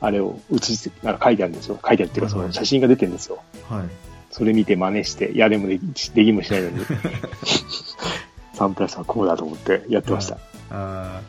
[0.00, 1.78] あれを写して、なんか書いてあるんですよ。
[1.82, 3.42] 書いてあるっていうか、その写真が出てるんですよ。
[3.68, 3.84] はい。
[4.30, 6.84] それ見て真似して、やれもできできもしないのに、
[8.54, 10.38] サンプラスはこうだと思ってやってました。
[10.70, 11.22] ああ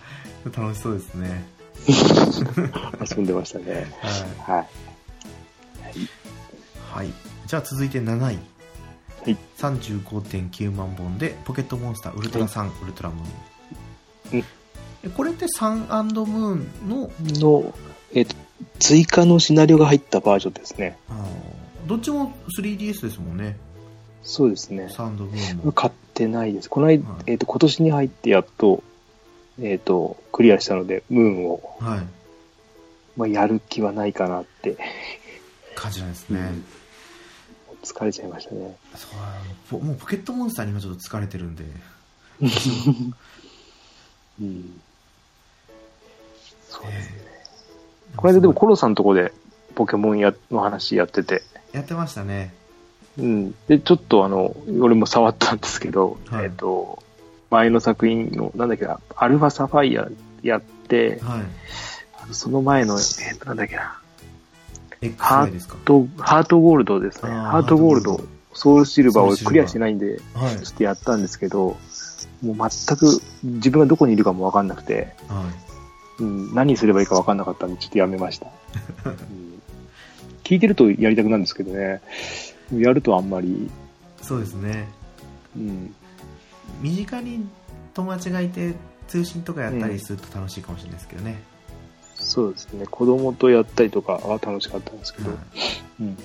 [0.46, 1.53] 楽しそうですね
[3.15, 3.91] 遊んでましたね。
[4.39, 4.60] はい。
[4.60, 4.67] はい。
[6.93, 7.13] はい、
[7.48, 9.38] じゃあ続いて7位、はい。
[9.58, 14.46] 35.9万本でポケットモンスターウルトラサン、ウルトラムーン、うん。
[15.04, 17.12] えこれってサンムーンの？
[17.22, 17.74] の、
[18.13, 18.36] えっ、と、
[18.80, 20.98] 追加のシナリオが入ったバージョンですね。
[21.10, 21.88] あー。
[21.89, 23.58] どっちも 3DS ですもんね。
[24.24, 24.88] そうですね。
[24.89, 25.72] サンドムーンも。
[25.72, 26.69] 買ってないです。
[26.69, 27.24] この間、はい。
[27.28, 28.84] えっ、と、今年に入ってやっと、
[29.62, 32.00] えっ、と、クリアしたので、ムーンを、はい。
[33.16, 34.78] まあ、やる気はないかなって、
[35.76, 36.66] 感じなんですね、うん。
[37.84, 38.76] 疲れちゃいましたね。
[38.96, 41.63] そうポもうポケットモンスターに今ちょっと疲れてるんで。
[44.42, 44.82] うん。
[46.70, 47.18] そうですね。
[47.18, 47.34] えー
[48.16, 49.34] この間でもコロさんのとこで
[49.76, 52.54] ポケモンやの話やってて、やってましたね。
[53.18, 53.52] うん。
[53.68, 56.46] で、ちょっとあの、俺も触ったんですけど、はい。
[56.46, 57.03] えっ、と、
[57.54, 60.10] 前の作品の、なんだっけな、アルファサファイア
[60.42, 61.42] やって、はい。
[62.24, 64.00] あのその前の、えっ、と、なんだっけな、
[65.60, 65.78] すか？
[65.86, 67.32] とハートゴールドですね。
[67.32, 68.22] ハートゴールド
[68.54, 70.56] ソウルシルバーをクリアしてないんで、はい。
[70.62, 71.78] ちょっとやったんですけど、
[72.42, 75.46] もう全く自分がどこにいるかもわかんなくて、は
[76.20, 76.24] い。
[76.24, 78.48] うん、何すればいいかわかんなかったんで、ちょっとやめました。
[79.06, 79.62] うん。
[80.44, 82.02] 聞いてるとやりたくなるんですけどね、
[82.74, 83.70] やるとあんまり、
[84.22, 84.88] そうですね。
[85.56, 85.96] うん、
[86.82, 87.48] 身近に
[87.94, 88.74] 友達がいて
[89.08, 91.42] 通信とかやったりすると楽しいかもしれないですけどね、
[92.16, 95.38] そうですね、子供とやったりとかは楽しかったんですけど、はい。
[96.02, 96.18] うん、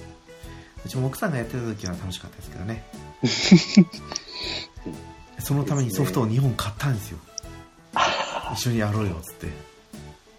[0.87, 2.85] うちも奥さんがやってた時は楽しかったですけどね。
[5.41, 7.19] そのためにソフトを2本買ったんですよ。
[8.53, 9.49] 一緒にやろうよっつって。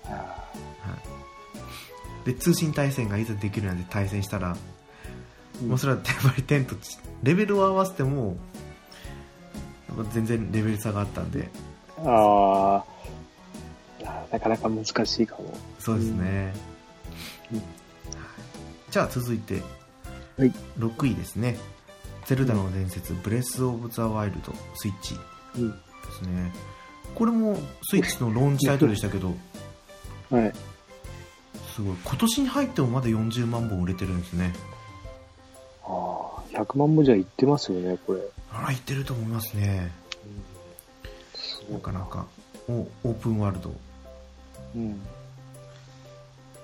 [0.05, 0.49] あ
[2.25, 4.57] で通信対戦がいざできるなんて対戦したら、ー
[5.67, 6.75] もうそれはやっぱり10と
[7.23, 8.33] レベルを合わせてもや
[9.93, 11.49] っぱ全然レベル差があったんで
[11.97, 12.83] あー
[14.05, 15.53] あーなかなか難しいかも。
[15.79, 16.53] そうですね、
[17.51, 17.61] うん
[18.91, 19.61] じゃあ続いて、
[20.35, 21.57] はい6位ですね
[22.25, 25.15] 「ゼルダの伝説、ブレス・オブ・ザ・ワイルドスイッチ」
[25.57, 25.69] うん。
[25.69, 25.75] で
[26.11, 26.51] すね。
[27.15, 29.33] これもスイッチのローンチタイトルでしたけど、
[30.29, 30.53] はい。
[31.75, 31.95] すごい。
[32.03, 34.53] 今年に入ってもまだ40万本売れてるんですね。
[35.83, 38.21] ああ、100万もじゃいってますよね、これ。
[38.69, 39.91] あら、いってると思いますね。
[41.33, 42.27] そうなかなか。
[42.67, 43.75] おオープンワールド。
[44.75, 45.01] うん。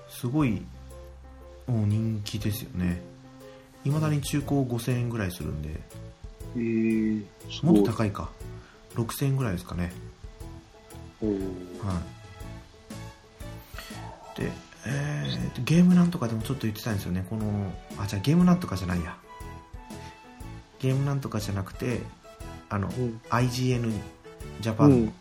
[0.10, 0.62] すごい、
[1.66, 3.02] もう人気ですよね。
[3.84, 5.80] いまだに中古5000円ぐらいするんで、
[6.56, 8.30] えー、すもっと高いか。
[8.96, 9.92] 6000円ぐらいですかね。
[11.22, 12.02] は
[14.38, 14.40] い。
[14.40, 14.52] で、
[14.86, 17.26] えーと、ゲームなんとかでもちょっと言ってたんですよね。
[17.30, 19.18] この、あ、じゃあゲームなんとかじゃないや。
[20.80, 22.02] ゲームなんとかじゃなくて、
[22.70, 23.22] あの、うん。
[23.30, 23.92] IGN
[24.62, 25.14] ジャパンうん。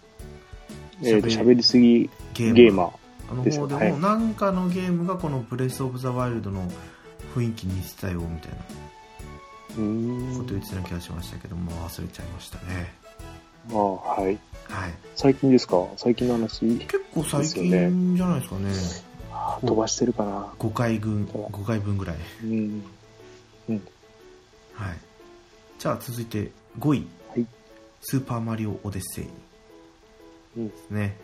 [1.02, 2.90] えっ、と、喋りすぎゲーム、ゲーマー。
[3.30, 6.70] あの方でも、はいなんかのゲームがこのブレス・オブ・ザ・ワイルドの
[7.34, 8.56] 雰囲気にしてたよみたいな
[9.78, 10.38] うーん。
[10.38, 12.92] こと言ってた気がしましたけども、忘れちゃいましたね。
[13.72, 14.24] ああ、はい。
[14.24, 14.38] はい。
[15.16, 15.76] 最近ですか？
[15.96, 16.78] 最近の話？
[16.78, 18.70] 結構最近じゃないですかね。
[19.32, 20.52] あー飛ばしてるかな。
[20.58, 22.16] 5回分、5回分ぐらい。
[22.44, 22.82] うん。
[24.74, 24.96] はい。
[25.84, 27.06] じゃあ続いて5位。
[27.28, 27.46] はい
[28.00, 29.26] スーパーマリオオデッセイ。
[30.56, 31.14] うんですね。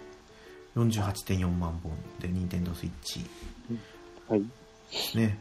[0.77, 3.21] 48.4万本で、ニンテンドースイッチ。
[4.29, 4.43] はい。
[5.17, 5.39] ね。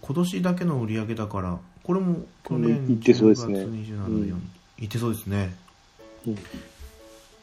[0.00, 4.24] 今年だけの売り上げだから、これも去年いってそうですね10月27うん
[4.78, 5.52] 日、いってそうですね。
[6.28, 6.36] うん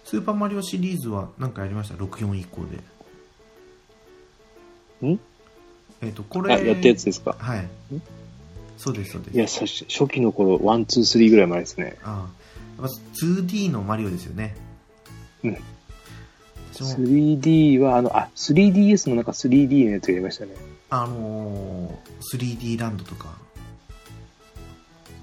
[0.06, 2.62] スーパーマリオシリーズは何かやりました ?64 以降
[5.02, 5.08] で。
[5.10, 5.20] ん？
[6.02, 6.54] えっ、と、これ。
[6.56, 7.36] あ、やったやつですか？
[7.38, 7.68] はい。
[8.78, 9.36] そうです、そうです。
[9.36, 9.46] いや、
[9.90, 11.98] 初期の頃、 one、two、three ぐらい前ですね。
[12.04, 12.28] あ
[12.80, 12.82] あ。
[12.84, 14.56] やっぱ 2D のマリオですよね。
[15.44, 15.58] うん
[16.74, 20.52] 私も 3D は、あの、あ、3DS のなんか 3D のやつやりましたね。
[20.90, 23.36] あのー、3D ランドとか、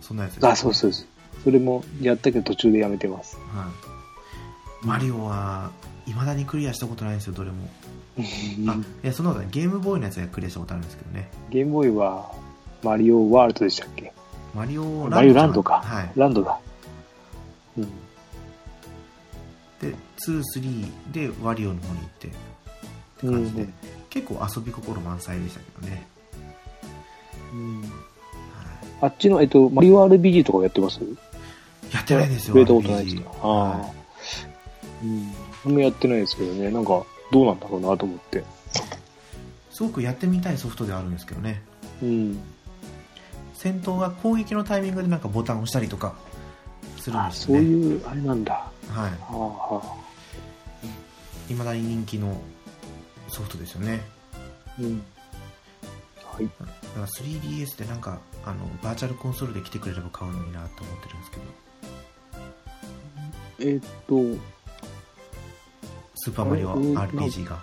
[0.00, 1.06] そんなやつですあ、そうそうです。
[1.44, 3.36] それもやったけど途中でやめてます。
[3.36, 3.70] は
[4.82, 4.86] い。
[4.86, 5.70] マリオは、
[6.06, 7.68] 未だにクリアしたことないんですよ、どれも。
[8.68, 11.30] あ、いや、その他ね、ゲームボーイのやつはクリアしたことあるんですけどね。
[11.50, 12.34] ゲームボーイは、
[12.84, 14.12] マリオワールドでしたっけ？
[14.54, 15.80] マリオランドランドか。
[15.80, 16.10] はい。
[16.14, 16.58] ランドだ。
[17.76, 17.84] うん。
[19.80, 23.74] で、2、3でワリオの方に行って、って感じで、うん
[24.10, 26.06] 結構遊び心満載でしたけどね。
[27.52, 27.88] うんは
[29.00, 31.00] あっちの、えっと、マリオ RPG とかやってます？
[31.02, 31.16] い。
[31.92, 33.90] やってないですよ、触れたことないですかああは。
[35.02, 35.32] うん。
[35.64, 38.38] 僕もやってないですけどね、なんか、どうなんだろうなと思って。
[38.38, 38.42] い。
[39.72, 41.60] すごくやってみたいソフトではあるんですけどね。
[42.00, 42.38] うん。
[43.64, 46.14] 戦闘が攻撃のタイミングでなんかボタンを押したりとか
[46.98, 47.62] するんあ、ですよね。
[47.62, 48.52] そういう、あれなんだ。
[48.52, 49.32] ははあ
[49.74, 50.86] はあ。
[50.86, 50.88] い。
[51.48, 52.38] 未だに人気の
[53.28, 54.02] ソフトですよね。
[54.78, 55.02] うん。
[56.22, 56.44] はい。
[56.44, 61.42] だから 3DS でなんか、あの、バーチャルコンソールで来てくれれば買うのになと思ってるんですけど、
[63.60, 64.42] えーっと、
[66.16, 67.62] スーパーマリオ RPG が。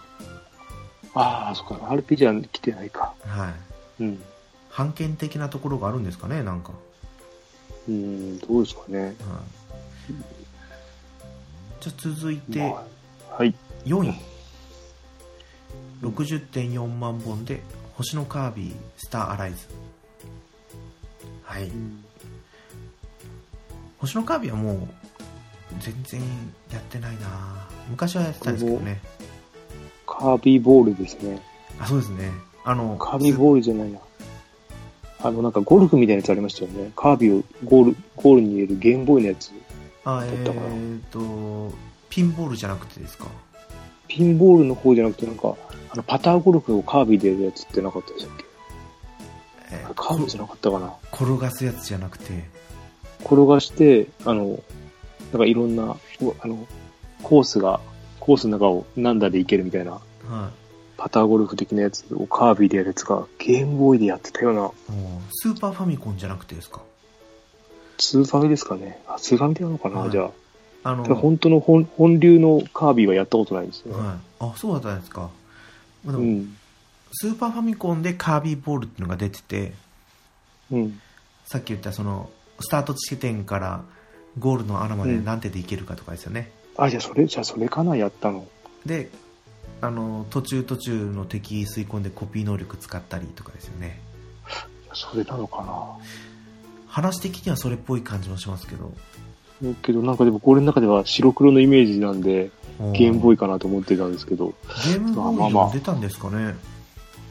[1.14, 3.14] ああ、そっか、RPG は来てないか。
[3.28, 3.54] は
[4.00, 4.04] い。
[4.04, 4.24] うん。
[4.72, 6.72] 判権的なところがあるんですかね、なんか。
[7.88, 9.00] うん、どうですかね。
[9.02, 9.16] はい。
[11.82, 12.86] じゃあ続いて、ま
[13.30, 13.56] あはい。
[13.86, 14.14] 4位。
[16.02, 17.62] 60.4万本で、
[17.96, 19.68] 星のカービィ、スターアライズ。
[21.44, 21.72] はい。
[24.00, 24.78] 星のカービィはもう、
[25.80, 26.22] 全然
[26.72, 29.02] やってないな昔はやってたんですけどね。
[30.06, 31.42] カービーボールですね。
[31.80, 32.32] あ、そうですね。
[32.66, 34.00] あの、カービーボールじゃないな。
[35.24, 36.92] あの、なんかゴルフみたいなやつありましたよね。
[36.96, 39.52] カービィをゴール、ゴールに入れるゲームボーイのやつ。
[40.04, 41.74] あ、えだったかなーと、
[42.10, 43.28] ピンボールじゃなくてですか？
[44.08, 45.56] ピンボールの方じゃなくて、なんか、
[45.92, 48.46] あの、パターゴルフをカービィでやるやつってなかったでしたっけ？
[49.74, 50.94] えーカービィじゃなかったかな。
[51.14, 52.44] 転がすやつじゃなくて、
[53.22, 54.60] 転がして、あの、
[55.32, 55.98] なんかいろんな、う
[56.42, 56.68] あの、
[57.24, 57.80] コースが、
[58.20, 60.02] コースの中を何打で行けるみたいな、はい。
[61.02, 64.72] パターゴルフ的なやつをカービィでやるやつがゲームボーイでやってたような、
[65.32, 66.84] スーパーファミコンじゃなくてですか？
[67.98, 69.02] スーファミですかね。
[69.08, 70.92] あ、スーファミでやるのかな、はいじゃあ。
[70.92, 73.98] あの、本当の本本流のカービィはやったことないんですよ。
[73.98, 74.18] はい。
[74.42, 75.32] あ、そうだったんですか。
[76.06, 76.56] まあでもうん。
[77.14, 79.74] スーパーファミコンでカービィボールっていうのが出てて、
[80.72, 81.02] うん。
[81.46, 83.84] さっき言ったその、スタート地点から
[84.38, 86.52] ゴールの穴までうん何手で行けるかとかですよね。
[86.78, 88.48] あ、じゃあそれ、じゃあそれかな、やったの。
[88.86, 89.10] で、
[89.82, 94.00] あの、途中途中の敵吸い込んでコピー能力使ったりとかですよね。
[94.94, 95.98] それなのか
[96.88, 98.92] 話的にはそれっぽい感じもしますけど。
[99.62, 99.74] な。
[99.82, 102.52] けどなんかでも俺の中では白黒のイメージなんで、
[102.94, 103.36] ゲームボーイ。
[103.36, 104.54] イかなと思ってたんですけど、
[104.86, 106.56] ゲームボーイでまあまあも出たんですかね。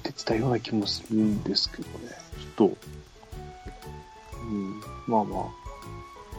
[0.03, 2.09] 出てたような気もするんですけどね。
[2.57, 2.77] ちょっと、
[4.43, 5.45] うん、まあまあ。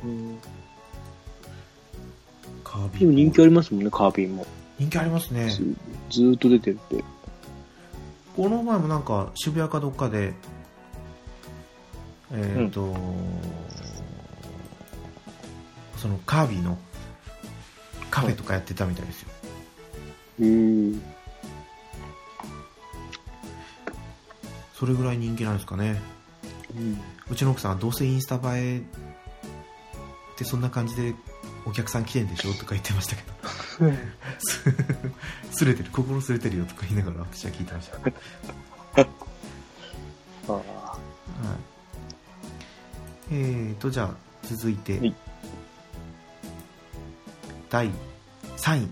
[0.04, 0.38] うん、
[2.64, 4.46] カービでもィ人気ありますもんね、カービィも。
[4.82, 5.48] 人気ありますね。
[6.10, 7.04] ずっと出てって。
[8.36, 10.34] この前もなんか渋谷かどっかで
[12.34, 12.96] えっ、と、
[15.98, 16.80] そのカービィの
[18.10, 19.30] カフェとかやってたみたいですよ、
[20.40, 21.00] へー
[24.74, 26.02] それぐらい人気なんですかね。
[26.76, 27.00] うん。
[27.30, 28.82] うちの奥さんはどうせインスタ映えっ
[30.38, 31.14] てそんな感じで
[31.68, 33.61] お客さん来てんでしょとか言ってましたけど
[35.52, 35.90] すれてる。
[35.92, 39.08] 心すれてるよとか言いながら私は聞いてました、はい。
[43.32, 45.16] えーとじゃあ続いて、はい。
[47.70, 47.90] 第
[48.58, 48.88] 3位、い。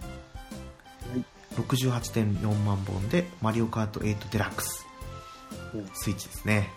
[1.58, 4.88] 68.4万本でマリオカート8デラックス。
[5.74, 5.90] うん。
[5.94, 6.70] スイッチですね。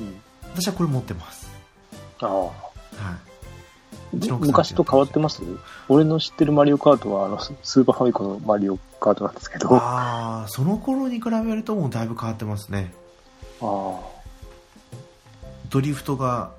[0.00, 0.20] うん。
[0.54, 1.48] 私はこれ持ってます。
[2.20, 2.30] ああ。
[2.30, 3.29] はい、
[4.12, 5.42] 昔と変わってます？
[5.88, 9.74] 俺の知ってるマリオカートは、あの、ススーパーファミコンのマリオカートなんですけど。
[9.76, 12.92] あああその頃に比べるともうだいぶ変わってますね
[13.60, 14.00] あ。
[15.68, 16.52] ドリフトが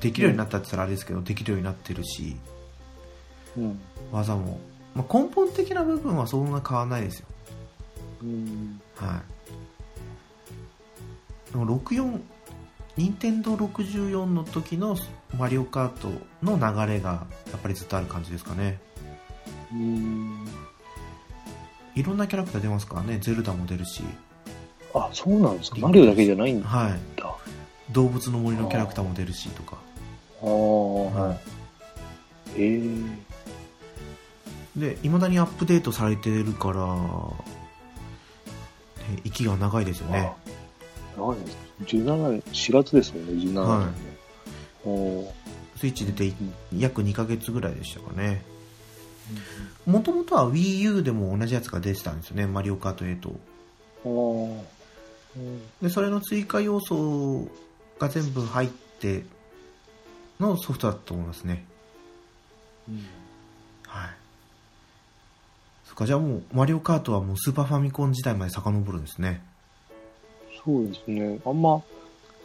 [0.00, 2.36] できるようになったって言ったらあれですけど、できるようになってるし
[3.56, 3.78] うん。
[4.10, 4.58] 技も、
[4.94, 7.26] まあ、根本的な部分はそんな変わらないですよ
[8.22, 8.80] うん。
[8.96, 9.22] は
[11.50, 12.20] いでも64
[12.96, 14.96] 任天堂64の時の
[15.36, 16.08] マリオカート
[16.42, 18.78] の流れがやっぱりずっとある感じですかね
[19.72, 20.48] うん。
[21.94, 24.02] いろんなキャラクター出ますからねゼルダも出るし
[24.94, 25.78] あ、そうなんですか。
[25.78, 26.68] マリオだけじゃないんだ。
[26.68, 27.36] はいあ
[27.90, 29.76] 動物の森のキャラクターも出るしとか
[30.42, 30.46] あ。
[30.46, 31.36] は
[32.56, 33.34] ええ
[34.76, 36.86] でいまだにアップデートされてるから、
[39.14, 40.32] ね息が長いですよね
[41.16, 41.40] 長い。
[41.40, 41.56] です。
[41.84, 43.64] 17、4月ですもんね、17年。
[43.64, 43.88] はい。
[44.84, 45.30] おー。
[45.76, 46.34] スイッチ出てい
[46.78, 48.42] 約2ヶ月ぐらいでしたかね。
[49.86, 53.34] もともとは WiiU でも同じやつが出てたんですよねマリオカート8
[54.04, 54.62] あー。
[55.82, 57.48] でそれの追加要素
[57.98, 58.68] が全部入っ
[59.00, 59.24] て
[60.38, 61.64] のソフトだと思いますね。
[62.88, 63.06] うん。
[63.86, 64.10] はい。
[65.86, 69.42] そっかじゃあもうマリオカートはもうスーパーファミコン時代まで遡るんですね
[70.64, 71.38] そうですね。
[71.44, 71.82] あんま、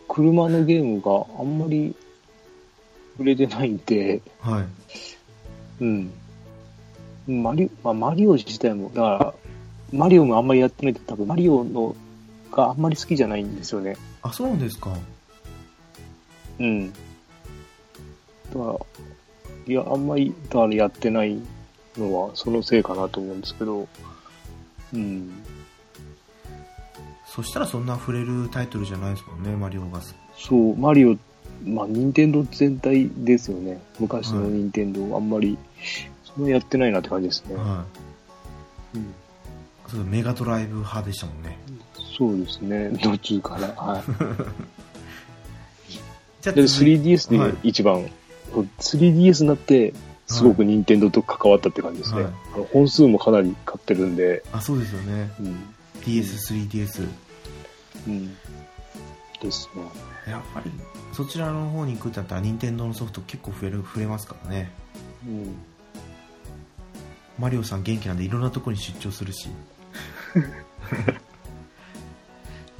[0.07, 1.95] 車のゲームがあんまり
[3.17, 4.65] 売れてないんで、はい
[5.81, 6.11] うん。
[7.27, 9.33] マリオ、まあ、マリオ自体も、だから、
[9.91, 11.95] マリオもあんまりやってないと多分マリオの
[12.51, 13.95] があんまり好きじゃないんですよね。
[14.21, 14.95] あそうなんですか
[16.59, 16.91] うん。
[16.91, 16.95] だ
[18.53, 18.79] から、
[19.67, 21.39] いや、あんまり、だからやってない
[21.97, 23.87] のはそのせいかなと思うんですけど、
[24.93, 25.31] うん。
[27.39, 30.01] そしたらそんな触れるタイトルじゃないですもんねマリオが。
[30.37, 31.17] そう、マリオ、
[31.65, 33.81] まあ、任天堂全体ですよね。
[33.97, 34.51] 昔のはい。
[34.51, 35.57] 任天堂、あんまり、
[36.23, 37.55] そんなやってないなって感じですね。
[37.55, 37.85] は
[38.93, 38.97] い。
[38.97, 39.13] うん、
[39.87, 41.57] そうメガドライブ派でしたもんね。
[42.17, 43.67] そうですね、途中から。
[43.69, 44.03] はい。
[46.41, 47.51] じゃあで、続い 3DS はい。
[47.53, 48.05] で一番、
[48.79, 49.93] 3DS になって、
[50.27, 52.23] すごく任天堂と関わったって感じですね。
[52.23, 52.33] はい。
[52.73, 55.31] 本数もかなり買ってるんで、あそうですよね。
[55.39, 55.55] うん。
[56.01, 57.07] DS3DS
[58.07, 58.37] うん。
[59.41, 59.83] ですね。
[60.31, 60.71] やっぱり
[61.13, 64.71] そちらの方に行くってなったら任天堂のソフト結構増える増えますからね
[65.25, 65.55] うん。
[67.39, 69.47] マリオさん元気なんでいろんなところに出張するし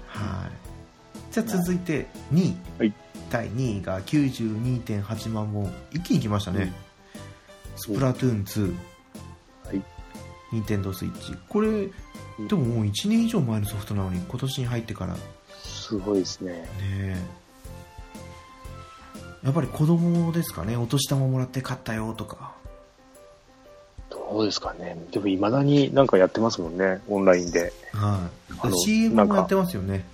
[0.08, 2.94] はいじゃあ続いて2位、はい
[3.32, 6.74] 第2位が92.8万本一気に来ましたね、うん
[7.78, 8.76] スプラトゥーン2
[9.68, 9.82] はい。
[10.52, 11.88] 任天堂スイッチこれ
[12.48, 15.20] でももう1年以上前のソフトなのに今年に入ってからね
[15.64, 16.70] すごいですね。
[16.82, 17.18] え
[19.44, 22.52] やっぱり子供ですかねお年玉もらって買ったよとか
[24.10, 24.98] どうですかね。
[25.12, 27.74] でも未だになんかやってますもんね、オンラインで。
[27.94, 28.30] は
[28.70, 30.06] い CM もやってますよね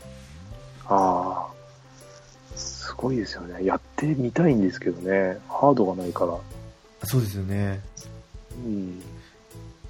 [0.87, 2.57] ああ。
[2.57, 3.65] すごいですよね。
[3.65, 5.37] やってみたいんですけどね。
[5.49, 6.37] ハードがないから。
[7.03, 7.81] そうですよね
[8.65, 9.01] うん。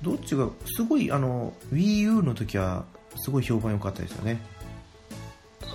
[0.06, 2.86] どっちがすごいあの WiiU の時は
[3.18, 4.39] すごい評判良かったですよね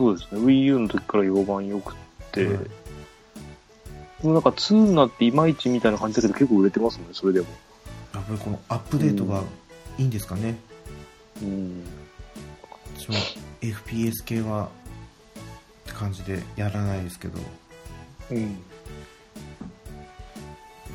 [0.00, 0.40] そうですね。
[0.40, 1.94] Wii U の時から評判良くっ
[2.32, 2.58] て、はい
[4.22, 7.46] でもなんか2になっていまいちみたいな感じだけど結構売れてますもんね、それでも。
[8.12, 9.42] やっぱりこのアップデートが
[9.96, 10.58] いいんですかね、
[11.42, 11.82] うん。
[12.98, 13.14] 私も
[13.62, 14.68] FPS 系は
[15.84, 17.38] って感じでやらないですけど
[18.30, 18.58] うん。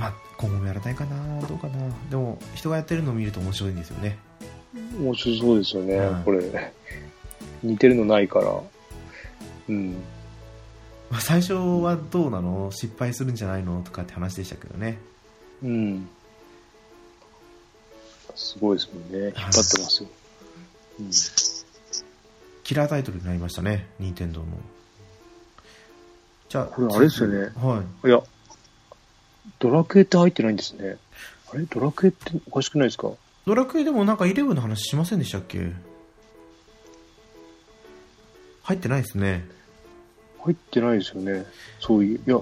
[0.06, 1.74] まあ今後もやらないかなどうかな
[2.10, 4.18] でも人がやってるのを見ると面白いんですよね
[5.00, 6.74] 面白そうですよね、はいこれ。
[7.64, 8.62] 似てるのないから。
[9.70, 9.94] うん。
[11.10, 12.70] まあ最初はどうなの？
[12.72, 13.82] 失敗するんじゃないの？
[13.84, 14.98] とかって話でしたけどね
[15.64, 16.10] うん。
[18.36, 19.28] すごいですもんね。
[19.28, 20.10] 引っ張ってますよ。
[21.00, 21.10] うん、
[22.64, 24.48] キラータイトルになりましたね、任天堂の。
[26.50, 27.52] じゃあ、これあれですよね。
[27.56, 28.08] はい。
[28.08, 28.22] いや、
[29.60, 30.98] ドラクエって入ってないんですね。
[31.52, 31.64] あれ？
[31.66, 33.12] ドラクエっておかしくないですか？
[33.46, 35.72] ドラクエでもなんかイレブンの話しませんでしたっけ？
[38.64, 39.48] 入ってないですね。
[40.44, 41.46] 入ってないですよね。
[41.80, 42.40] そういう、いや、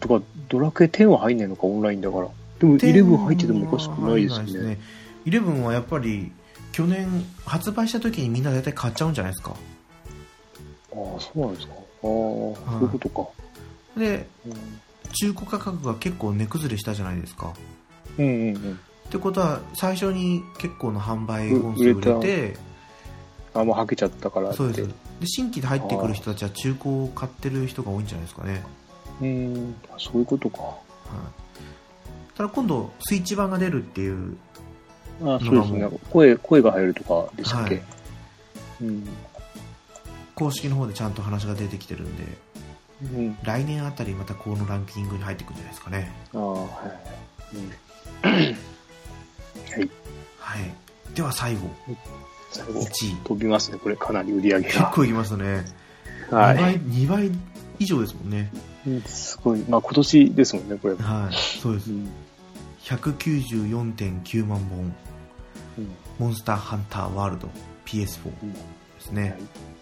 [0.00, 2.28] とか、ドラクエ10は入んないのか、オンラインだから。
[2.58, 4.76] でも、11入っててもおかしくないですね。
[4.76, 4.80] ね
[5.24, 6.30] 11はやっぱり、
[6.72, 7.08] 去年
[7.44, 9.52] 発売した時にみんな大体買っちゃうんじゃないですか。
[9.52, 9.54] あ
[10.94, 11.72] あ、そうなんですか。
[11.72, 13.28] ああ、そういうことか。
[13.96, 14.26] で、
[15.06, 17.52] 中古価格が結構値崩れしたじゃないですか。
[18.18, 18.72] うんうんうん。
[18.72, 22.56] ってことは、最初に結構の販売本数売れて、
[23.54, 24.88] あ、もうはけちゃったからそうです。
[25.20, 28.62] で新規で入ってくる人たちは中古を買ってる人が多いんじゃないですかね。
[29.22, 29.74] うん。
[29.98, 34.36] そういうことか、はい、ただ今度スイッチ版が出るっていう
[35.22, 35.88] あそうですね。
[36.10, 37.84] 声声が入るとかでしたっけ、はい、
[38.82, 39.08] うん。
[40.34, 42.24] 公式の方でちゃんと話が出てきてるんで、
[43.02, 46.66] うん、来年あたりまたこのランキングに入ってくるんじゃないですかねああは
[47.52, 47.56] い、
[48.24, 48.56] うん、はい、
[50.38, 51.68] はい、では最後
[52.50, 53.16] 最後、1位。
[53.24, 54.74] 飛びますね、これ、かなり売り上げが。
[54.74, 55.64] 結構いきますね。
[56.30, 56.56] はい。
[56.56, 57.30] 2倍、2倍
[57.78, 58.50] 以上ですもんね。
[59.04, 59.60] すごい。
[59.68, 60.94] まあ、今年ですもんね、これ。
[60.94, 61.90] はい、そうです。
[61.90, 62.08] うん、
[62.82, 64.94] 194.9万本、
[65.78, 67.48] うん、モンスターハンターワールド
[67.84, 68.10] PS4 で
[69.00, 69.22] すね。
[69.22, 69.75] うんはい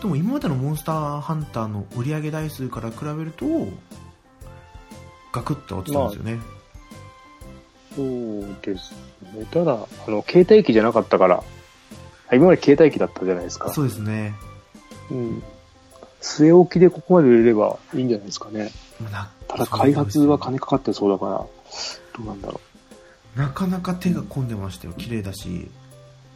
[0.00, 3.46] でも今までのモンスターハンターの売上台数から比べると
[5.32, 6.46] ガクッと落ちたんですよね、まあ、
[7.96, 8.92] そうです
[9.36, 9.72] ねただ
[10.06, 11.42] あの携帯機じゃなかったから
[12.32, 13.70] 今まで携帯機だったじゃないですか。
[13.72, 14.34] そうですね。
[15.10, 15.42] うん。
[16.20, 18.70] 据え置きでここまで売れればいいんじゃないですかね。
[19.48, 21.48] ただ開発は金かかってそうだから、ど
[22.20, 22.60] うなんだろ
[23.36, 23.38] う。
[23.38, 24.94] なかなか手が込んでましたよ。
[24.94, 25.68] 綺麗だし。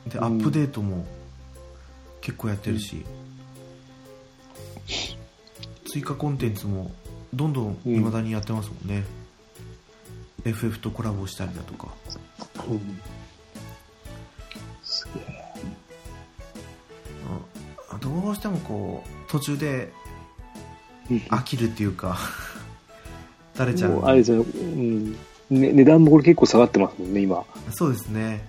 [0.08, 1.06] で、アップデートも
[2.20, 3.04] 結構やってるし。
[5.86, 6.90] 追加コンテンツも
[7.34, 9.04] どんどん未だにやってますもんね。
[10.44, 11.88] うん、FF とコラボしたりだとか。
[12.68, 13.00] うん。
[18.00, 19.92] どうしてもこう途中で
[21.30, 22.18] 飽きるっていうか
[23.54, 24.02] 垂れちゃう。
[24.04, 25.12] あれですよ、うん。
[25.12, 27.44] ね、値段もこれ結構下がってますもんね今。
[27.72, 28.46] そうですね。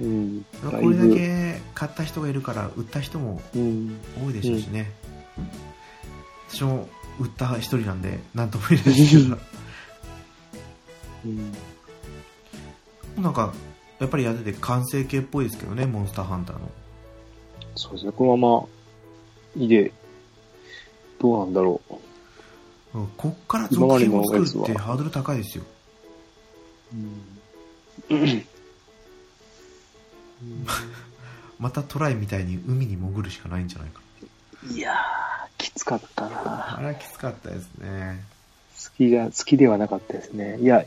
[0.00, 4.90] うん、これだけ買った人がいるから売った人も多いでしょうしね、
[5.38, 5.44] うん、
[6.54, 6.88] 私も
[7.18, 9.38] 売った一人なんで何とも言えないですけど、
[13.16, 13.52] うん、なんか
[13.98, 16.70] やっぱりやってて完成形っぽいですけどねモンスターハンターの。
[17.76, 18.12] そうですね。
[18.12, 18.66] このまま
[19.56, 19.92] いで、
[21.20, 21.94] どうなんだろう。
[23.16, 25.64] こっから続編を作るってハードル高いですよ。
[28.10, 28.44] うん、
[31.58, 34.00] またトライみたいに海に潜るしかないんじゃないか。
[34.70, 34.96] いやー、
[35.64, 38.22] きつかったなあれはきつかったですね。
[38.84, 40.58] 好きが、好きではなかったですね。
[40.60, 40.84] いや、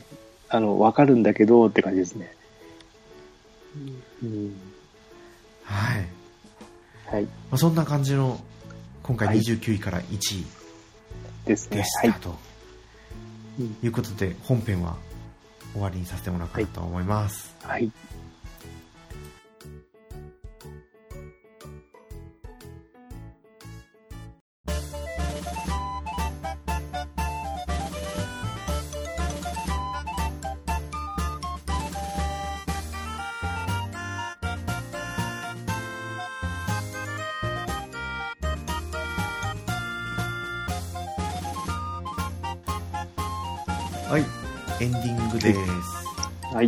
[0.48, 2.32] あの、わかるんだけどって感じですね。
[4.22, 4.56] うん。
[5.64, 6.06] はい。
[7.12, 7.24] はい。
[7.24, 8.40] まあ、そんな感じの
[9.02, 10.46] 今回29位から1位
[11.44, 12.38] でしたと、
[13.82, 14.96] いうことで本編は
[15.72, 17.56] 終わりにさせてもらおうかなと思います。
[17.62, 17.90] はい、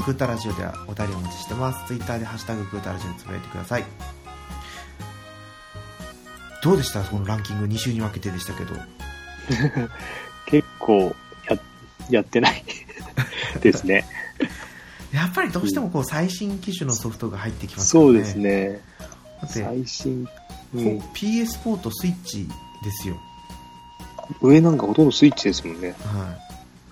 [0.01, 1.87] いはい、グータラジオではお便りお待ちしてます。
[1.87, 3.85] ツイッターでハッシュタググータラジオにつぶやいてください。
[6.63, 7.03] どうでした？
[7.03, 8.75] このランキング2週に分けてでしたけど。
[10.47, 11.15] 結構
[11.49, 11.59] や、
[12.11, 12.65] やってない
[13.61, 14.07] ですね。
[15.13, 18.03] やっぱりどうしてもこう最新機種のソフトが入ってきますね。
[18.03, 18.81] そうですね。
[19.43, 20.29] だって最新、
[20.75, 22.49] うん、PS4 とスイッチ
[22.85, 23.17] ですよ。
[24.41, 25.95] 上なんかほとんどスイッチですもんね。
[26.05, 26.37] は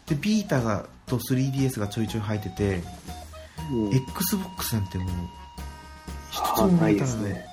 [0.07, 0.11] い。
[0.11, 2.83] で、ビータがと 3DS がちょいちょい入ってて、
[3.73, 5.09] うん、XBOX なんてもう
[6.31, 7.47] 一つもないですね、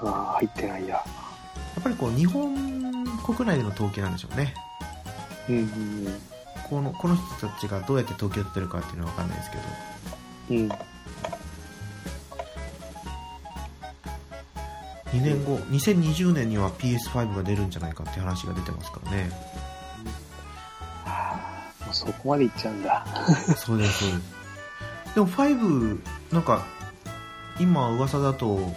[0.00, 0.94] うん、ああ入ってないや。
[0.96, 1.04] や
[1.80, 4.54] っぱりこう日本国内での統計なんでしょうね。
[5.48, 6.20] うんうんうん。
[6.68, 9.62] このこの人たちがどうやって統計を取ってるかっていうのは分かんないですけど。
[10.50, 10.68] うん。
[15.12, 19.30] 2年後2020年には PS5 が出るんじゃないかって話が出てますからね
[22.00, 23.06] そこまでいっちゃうんだ。
[23.56, 25.14] そうです、そうです。
[25.14, 25.98] でも5
[26.32, 26.62] なんか
[27.58, 28.72] 今噂だと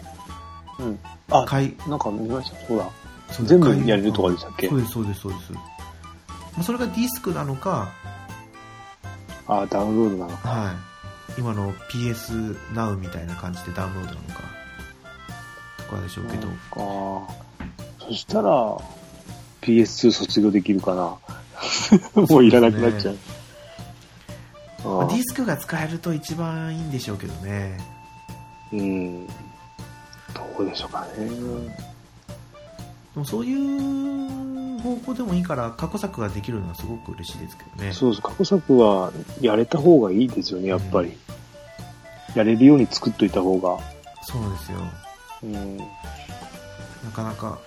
[0.80, 1.00] うん。
[1.32, 2.68] あ、買いなんか見ました。
[2.68, 2.86] そうだ。
[3.32, 4.70] そう全部やれるとかでしたっけ？
[4.70, 5.60] そうですそうですそうですま
[6.60, 7.90] あそれがディスクなのか
[9.48, 10.50] あ、ダウンロードなのか。
[10.50, 10.90] はい
[11.38, 14.42] 今の PS Now みたいな感じでダウンロードなのか
[15.78, 17.34] とかでしょうけど、か
[18.08, 18.78] そしたら、
[19.62, 21.16] PS2 卒業できるかな。
[22.16, 23.18] もういらなくなっちゃう。
[24.84, 27.78] まああディスクが使えると一番いいんでしょうけどね
[28.72, 29.28] うん。
[29.28, 29.34] ど
[30.60, 31.28] うでしょうかね。
[33.14, 41.18] でもそういう方向でもいいから過去作ができるのはすごく嬉しいですけどねそうそう、過去作はやれた方がいいですよね、やっぱり。
[42.36, 43.78] やれるように作っといた方が。
[44.22, 44.78] そうですよ
[45.44, 45.78] うん。
[45.78, 45.86] な
[47.14, 47.58] かなか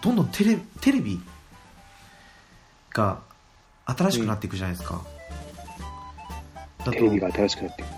[0.00, 1.20] どんどんテレテレビ
[2.92, 3.20] が
[3.86, 5.02] 新しくなっていくじゃないですか、
[6.78, 7.88] だとテレビが新しくなってる。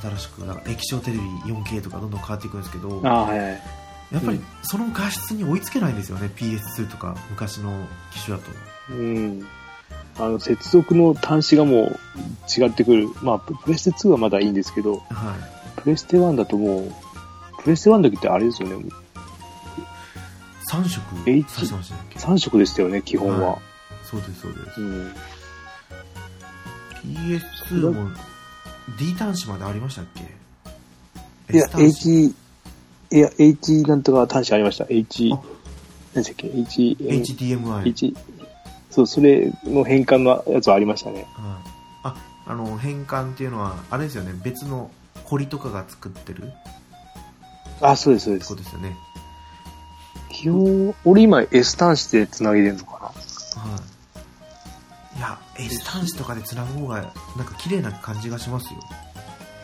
[0.00, 1.22] 新しくだから液晶テレビ
[1.52, 3.62] 4K とかどんどん変わっていくんですけどはいはい。
[4.12, 8.50] やっぱりうんその画質に追いつけないんですよね PS2 とか昔の機種だと
[8.90, 9.46] うん。
[10.18, 11.98] あの、接続の端子がもう
[12.48, 13.08] 違ってくる。
[13.22, 16.92] まあ、ププレステ2はまだいいんですけど、はいプレステ1だともう、
[17.62, 18.84] プレステ1の時ってあれですよね。
[20.72, 23.50] 3色 H さしてましたっけ？3色でしたよね、基本は。
[23.50, 23.67] はい
[24.10, 24.80] そうですそうです。
[24.80, 25.12] うん。
[27.04, 28.10] PS2 も
[28.98, 31.54] D 端子までありましたっけ？
[31.54, 32.34] いや H、い
[33.10, 34.86] や、H なんとか端子ありました。
[34.88, 35.40] H、あ。
[36.14, 38.16] 何でしたっけ ?H、HDMI、H、
[38.90, 41.26] そう、それの変換のやつはありましたね。
[41.34, 41.62] はい、
[42.04, 42.14] あ
[42.46, 44.32] あの変換っていうのはあれですよね。
[44.42, 44.90] 別の
[45.24, 46.52] 堀とかが作ってる？
[47.80, 48.48] あ、そうです、そうです。
[48.48, 48.56] そう。
[48.56, 48.96] ですよね。
[50.30, 53.97] 基本、俺今 S 端子で繋いでるのかはい
[55.18, 58.80] いや S 端子とかで繋ぐ方がなんか綺麗な感じがしますよ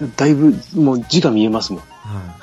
[0.01, 1.83] なだいぶ、もう字が見えますもん。
[1.83, 2.37] は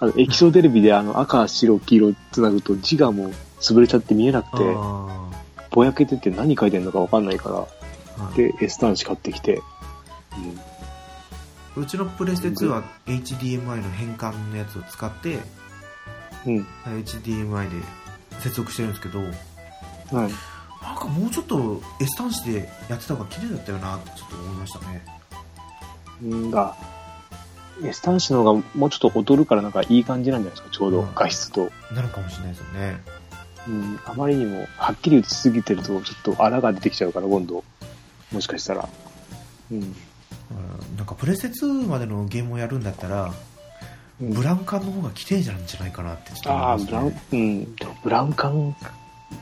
[0.00, 5.30] あの、液晶テレビであの赤、白、黄色繋ぐと字がもう潰れちゃって見えなくいて、あ
[5.70, 7.58] ぼやけてて何書いてんのかわかんないから、ー
[8.24, 9.62] はいで、S 端子買ってきて、
[11.76, 15.38] うちのプレステ2は HDMI の変換のやつを使って
[16.46, 16.56] うん。
[16.56, 16.66] うん。
[16.86, 17.76] HDMI で
[18.40, 20.32] 接続してるんですけどはい。
[20.84, 25.04] なんかもうちょっと S 端子でやってた方が綺麗だったよなってちょっと思いましたね
[26.22, 26.76] うんだ。
[27.82, 31.70] S 端子の方がもうちょっと劣るからなんかいい感じなんじゃないですか、ちょうど画質と。
[31.92, 32.96] なのかもしれないですよね
[33.66, 34.00] うん。
[34.04, 37.64] あまりにもはっきり映しすぎてると、ちょっと荒が出てきちゃうから、今度。
[38.30, 38.88] もしかしたら。
[39.72, 39.78] うん。
[39.78, 39.94] うん
[40.96, 43.32] なんかプレステ2までのゲームをやるんだったら
[44.20, 47.76] うんブラウン管の方が綺麗じゃなんじゃないかなってちょっと思いああ、ますブラウンね、うん。
[48.04, 48.76] ブラウン管、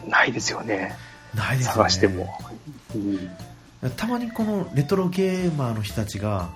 [0.08, 0.96] ないですよね。
[1.34, 2.28] ないですよね探しても。
[2.94, 3.90] うん。
[3.96, 6.50] たまにこのレトロゲーマーの人たちが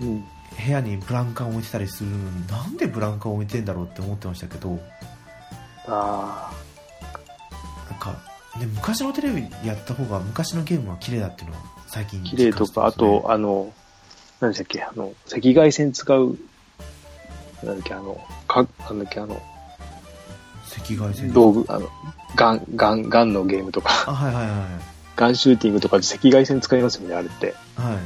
[0.00, 0.24] うん。
[0.64, 4.78] 部屋にブラウン管を置いてたりするのになんでブラウン管を置いてんだろうって思ってましたけど
[5.88, 6.52] あ
[7.90, 8.12] なんか、
[8.60, 13.72] ね、昔のテレビやった方が昔のゲームは綺麗だっていうのは最近あ、綺麗とか、あと、あの、
[14.40, 16.36] 何でしたっけ、あの、赤外線使う、
[17.62, 19.40] なんだっけ、あの、か、なんだっけ、あの、
[20.78, 21.88] 赤外線道具、あの、
[22.34, 24.56] ガン、ガン、ガンのゲームとか、あはいはいはい
[25.16, 27.54] ガンシューティングとかで赤外線使いますよね、あれって。
[27.76, 27.98] はい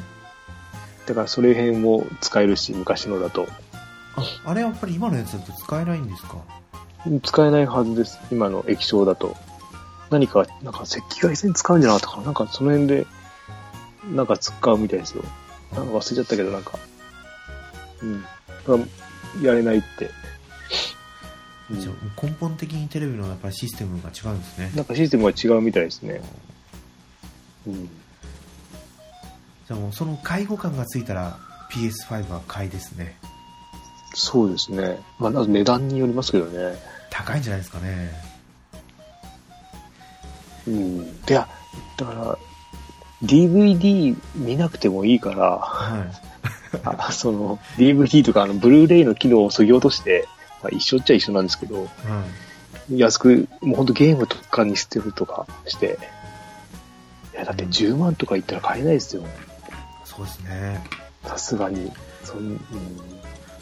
[1.08, 3.48] だからそれ辺も使えるし、昔のだと。
[4.16, 6.36] ああれやっぱり今のやつだと使えないんですか？
[7.22, 9.34] 使えないはずです、今の液晶だと。
[10.10, 12.24] 何か、なんか赤外線使うんじゃなかったかな？
[12.24, 13.06] なんかその辺で、
[14.12, 15.22] なんか使うみたいですよ。
[15.72, 16.78] なんか忘れちゃったけど、なんか。
[18.02, 18.24] うん。
[19.42, 20.10] やれないって。
[21.70, 26.22] うんじゃあ根本的にテレビのやっぱりシステムが違うんですねなんかシステムが違うみたいですね。
[27.66, 27.86] うん。
[27.86, 31.38] じゃあもうその介護感がついたら
[31.70, 33.16] PS5 は買いですね
[34.14, 34.98] そうですね。
[35.18, 36.76] まあ、値段によりますけどね。
[37.10, 38.10] 高いんじゃないですかね
[40.66, 41.00] うん。
[41.02, 41.48] いや、
[41.96, 42.38] だから、
[43.22, 46.28] DVD 見なくてもいいから、はい
[46.84, 50.26] あその、DVD とか、あの、ブルーレイの機能を削ぎ落として、
[50.62, 51.88] まあ、一緒っちゃ一緒なんですけど、はい
[52.90, 55.98] 安く、もうほんとゲームとかに捨てるとかして、
[57.34, 59.24] いや、だって10万とか言ったら買えないですよ。
[60.04, 60.82] そうですね。
[61.24, 61.92] さすがに。
[62.24, 62.60] そん、うん、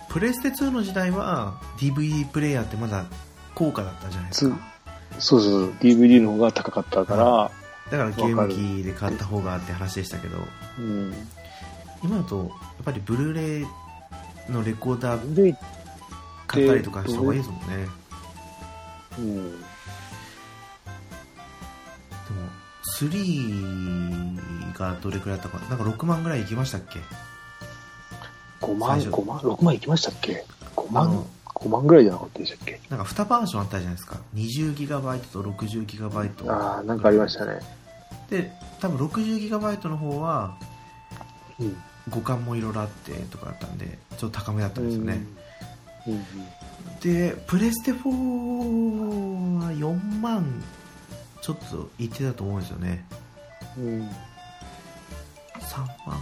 [0.08, 3.06] プレステ2の時代は DVD プレイヤーってまだ
[3.54, 4.56] 高価だったじゃないですか。
[5.18, 7.50] そうそうそう、DVD の方が高かったから、
[7.90, 10.38] だからゲーム機で買った方がって話でしたけど。
[10.78, 11.14] うん。
[12.04, 13.66] 今だとやっぱりブルーレ
[14.48, 15.56] イのレコーダー
[16.46, 17.66] 買ったりとかした方がいいですもんね
[19.18, 19.34] うん。
[19.36, 19.66] でも
[22.98, 25.74] 3がどれくらいだったかな？
[25.76, 26.98] んか6万ぐらいいきましたっけ
[28.64, 30.44] ？5万、最初5万、6万いきましたっけ
[30.76, 32.80] ?5 あ万の、5万ぐらいじゃなかったでしたっけ？
[32.90, 37.60] なんか2バージョンあったじゃないですか 20GB と 60GB ああ、なんかありましたね。
[38.30, 40.56] で多分 60GB の方は
[41.58, 41.76] うん。
[42.08, 45.36] 互換もいろいろあってとかだったんでちょっと高めだったんですよね、うん。
[46.06, 46.24] うん。
[47.00, 50.62] でプレステ4は4万
[51.42, 53.04] ちょっといってたと思うんですよね
[53.78, 54.08] うん。
[55.60, 56.18] 3万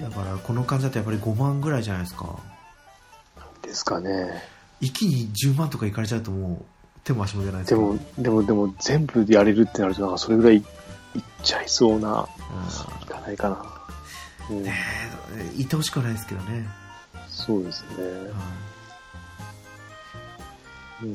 [0.00, 2.38] だからこの感じだとやっぱり5万ぐらいじゃないですか
[3.66, 4.42] ですかね。
[4.80, 6.64] 一気に10万とかいかれちゃうともう
[7.04, 10.62] 手も足も出ないですでも、でも、でも、全部やれるってなると、なんかそれぐらいいっ
[11.42, 12.28] ちゃいそうな、
[13.00, 13.64] ういかないかな。
[14.50, 14.74] うんん、ね
[15.36, 16.66] え言ってほしくはないですけどね、
[17.36, 18.04] そうですね。
[18.30, 18.34] は
[21.02, 21.14] うん。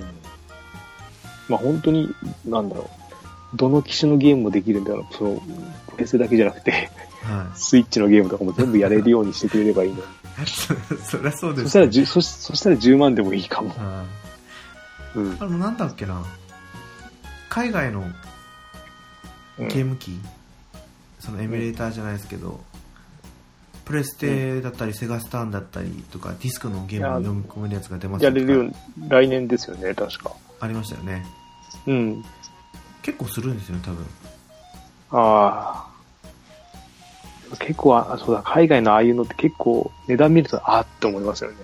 [1.50, 2.14] まあ本当に、
[2.46, 3.58] なんだろう。
[3.58, 5.14] どの機種のゲームもできるんだろう。
[5.14, 5.42] その、
[5.90, 6.90] プレステだけじゃなくて、
[7.24, 10.02] い、は スイッチのゲームとかも全部やれるようにしてくれればいいのに。
[10.02, 10.06] い、
[11.04, 13.70] そりゃそうですそしたら、そしそしたら10万でもいいかも。
[13.70, 14.22] はい
[15.16, 15.38] うん。
[15.40, 16.24] あのなんだっけな
[17.50, 18.06] 海外の
[19.60, 20.20] うんゲーム機、
[21.20, 22.62] そのエミュレーターじゃないですけど、
[23.86, 28.74] プレステだったりセガスターンだったりとかディスクのゲームを読み込めるやつが出ますやれるように、
[29.08, 30.34] 来年ですよね、確か。
[30.60, 31.26] ありましたよね
[31.88, 32.26] うん。
[33.02, 34.06] 結構するんですよね多分
[35.12, 37.56] ああ。
[37.60, 41.58] 結構あ、そうだ、海外のああいうのって結構値段見ると、あーって思いますよね。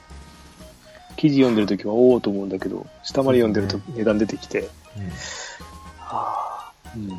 [1.16, 4.68] 記事読んでるときは、おおと思うんだけど、下まで読んでると値段出てきて、うん
[6.10, 7.10] ああ、うん。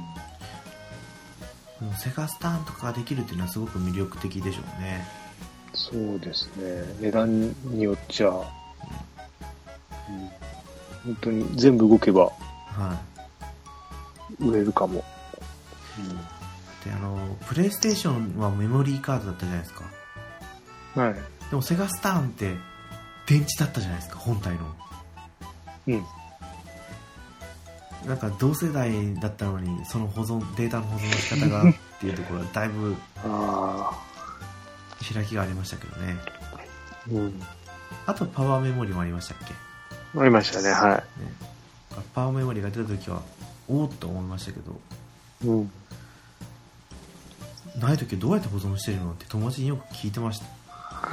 [1.97, 5.07] セガスターンとかができるっていうのはすごく魅力的でしょうね
[5.75, 6.83] そうですね。
[7.01, 8.35] 値段によっちゃ、うん、
[11.05, 12.99] 本当に全部動けばは
[14.41, 15.05] い売れるかも。
[16.85, 19.85] であのプレイステーションはメモリーカードだったじゃないですか
[20.97, 21.03] うん。
[21.03, 21.15] はい。
[21.51, 22.55] でもセガスターンって
[23.27, 24.61] 電池だったじゃないですか本体の
[25.89, 26.05] うん。
[28.09, 33.93] なんか同世代だったのにその保存データの保存の仕方がっていうところは だいぶあ
[35.15, 36.17] 開きがありましたけどね。
[36.55, 36.59] あ、
[37.11, 37.43] うん。
[38.07, 39.55] あとパワーメモリもありましたっけ、
[40.19, 41.03] ありましたね、はね、
[42.15, 43.23] パワーメモリが出た時は
[43.69, 44.81] おおっと思いましたけど。
[45.45, 45.47] い。
[45.47, 45.71] うん。
[47.79, 49.13] ない時どうやって保存してるの？
[49.13, 50.47] って友達によく聞いてました。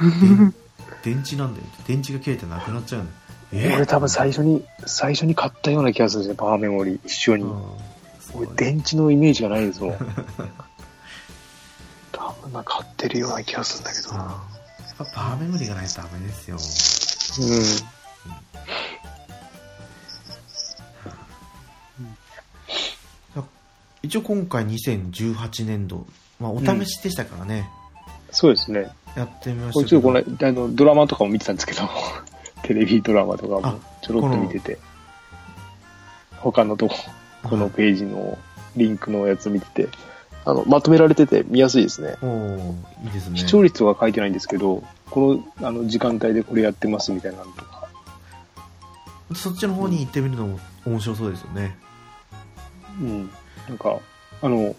[0.00, 0.54] 電
[1.02, 3.10] 電池なんだよ電池が切れてなくなっちゃうの
[3.52, 7.44] え俺多分最初に、最初に買ったような気がするんですね、パワーメモリ一緒に。
[7.44, 7.62] うん。
[8.34, 9.96] 俺、電池のイメージがないですもん。
[12.12, 14.10] 多分な、買ってるような気がするんだけど。
[14.10, 14.30] うんやな。
[14.32, 14.36] っ
[14.98, 16.56] ぱパワーメモリがないとダメですよ。
[16.56, 17.96] うん。
[24.02, 26.06] 一応今回2018年度、
[26.38, 27.68] まあ、お試しでしたからね、
[28.30, 28.88] そうですね。
[29.16, 30.02] やってみましたけど。
[30.02, 31.88] ちょっとこの、あの、ドラマとかも見てたんですけど、
[32.66, 34.78] テレビドラマとかあもちょろっと見てて、
[36.38, 36.96] 他のとこ、
[37.44, 38.36] このページの
[38.76, 39.88] リンクのやつ見てて、
[40.44, 42.16] あの、まとめられてて見やすいですね。
[43.04, 47.88] いいですね視聴率とか書いてないんですけど、この、あの、時間帯でこれやってますみたいなのとか。
[49.34, 51.76] そっちの方に行ってみるのも面白そうですよね
[53.00, 53.30] うん。
[53.68, 53.98] なんか、
[54.42, 54.74] あの、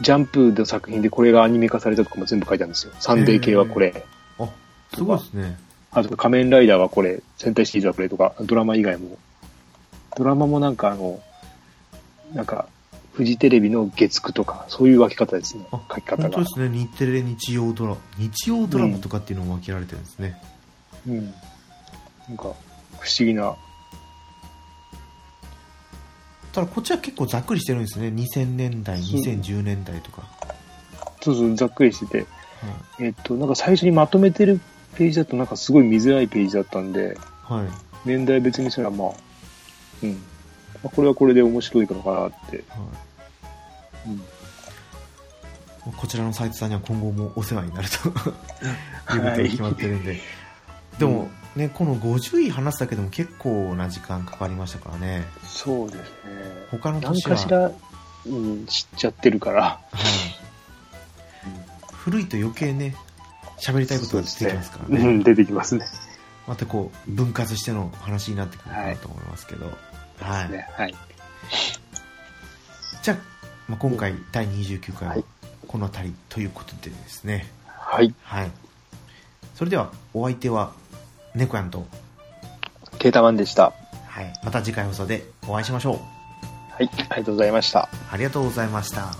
[0.00, 2.92] ジャンプの作品でこれがアニメ化されたとかも全部書いてあるんですよ。
[2.98, 4.04] サンデー系はこれ。
[4.38, 4.48] あ
[4.94, 5.58] すごいですね
[5.94, 9.18] あと仮面ライダーはこれ、戦隊シリーズはこれとか、ドラマ以外も。
[10.16, 11.20] ドラマもなんかあの、
[12.32, 12.66] なんか、
[13.12, 15.80] フジテレビの月9とか、そういう分け方ですねあ。
[15.90, 16.46] 書き方が本当で。
[16.46, 20.40] すね日テレ日曜ドラ日曜ドラマとかっていうのも分けられてるんですね、
[21.06, 21.34] うん。
[22.28, 22.54] なんか、不思
[23.18, 23.54] 議な。
[26.54, 30.22] ただこっちは結構ざっくりしてるんですね2000年代そう2010年代とか、
[31.20, 32.18] そうそう、ざっくりしてて。
[32.18, 32.26] はい
[33.00, 34.60] えっと、なんか最初にまとめてる
[34.96, 39.08] ページだとなんかすごい見づらいページだったんで、はい、年代別にしたらまあ、
[40.02, 40.12] うん。
[40.12, 40.16] ま
[40.84, 42.64] あ、これはこれで面白いのかなって。
[42.68, 44.22] はいうん。
[45.96, 48.20] こちらの斉藤さんには今後もお世話になると いうこ
[49.06, 50.20] とが決まってるんで、
[50.98, 56.06] でもねこの50位話すだけでも結構な時間かかりましたからねそうですね。
[56.70, 57.72] 他の何年はかしら、
[58.26, 59.62] うん、知っちゃってるから。
[59.62, 59.90] はい、
[61.92, 62.94] 古いと余計ね
[63.62, 65.06] 喋りたいことが出てきますからね。
[65.06, 65.86] うん、出てきますね。
[66.48, 69.66] またこう分割しての話になってくるかなと思いますけど、
[70.20, 70.50] はい。
[70.50, 70.68] ね。
[70.72, 70.94] はい。
[73.02, 73.16] じゃあ、
[73.68, 75.24] まあ、今回第29回ははい。
[75.68, 77.46] この辺りということでですね。
[77.66, 78.12] はい。
[78.24, 78.50] はい。
[79.54, 80.72] それではお相手は
[81.34, 81.86] 猫やんと、
[82.98, 83.72] ケータマンでした。
[84.06, 85.94] はい、また次回放送でお会いしましょう。
[86.72, 86.90] はい。
[87.08, 87.88] ありがとうございました。
[88.10, 89.14] ありがとうございました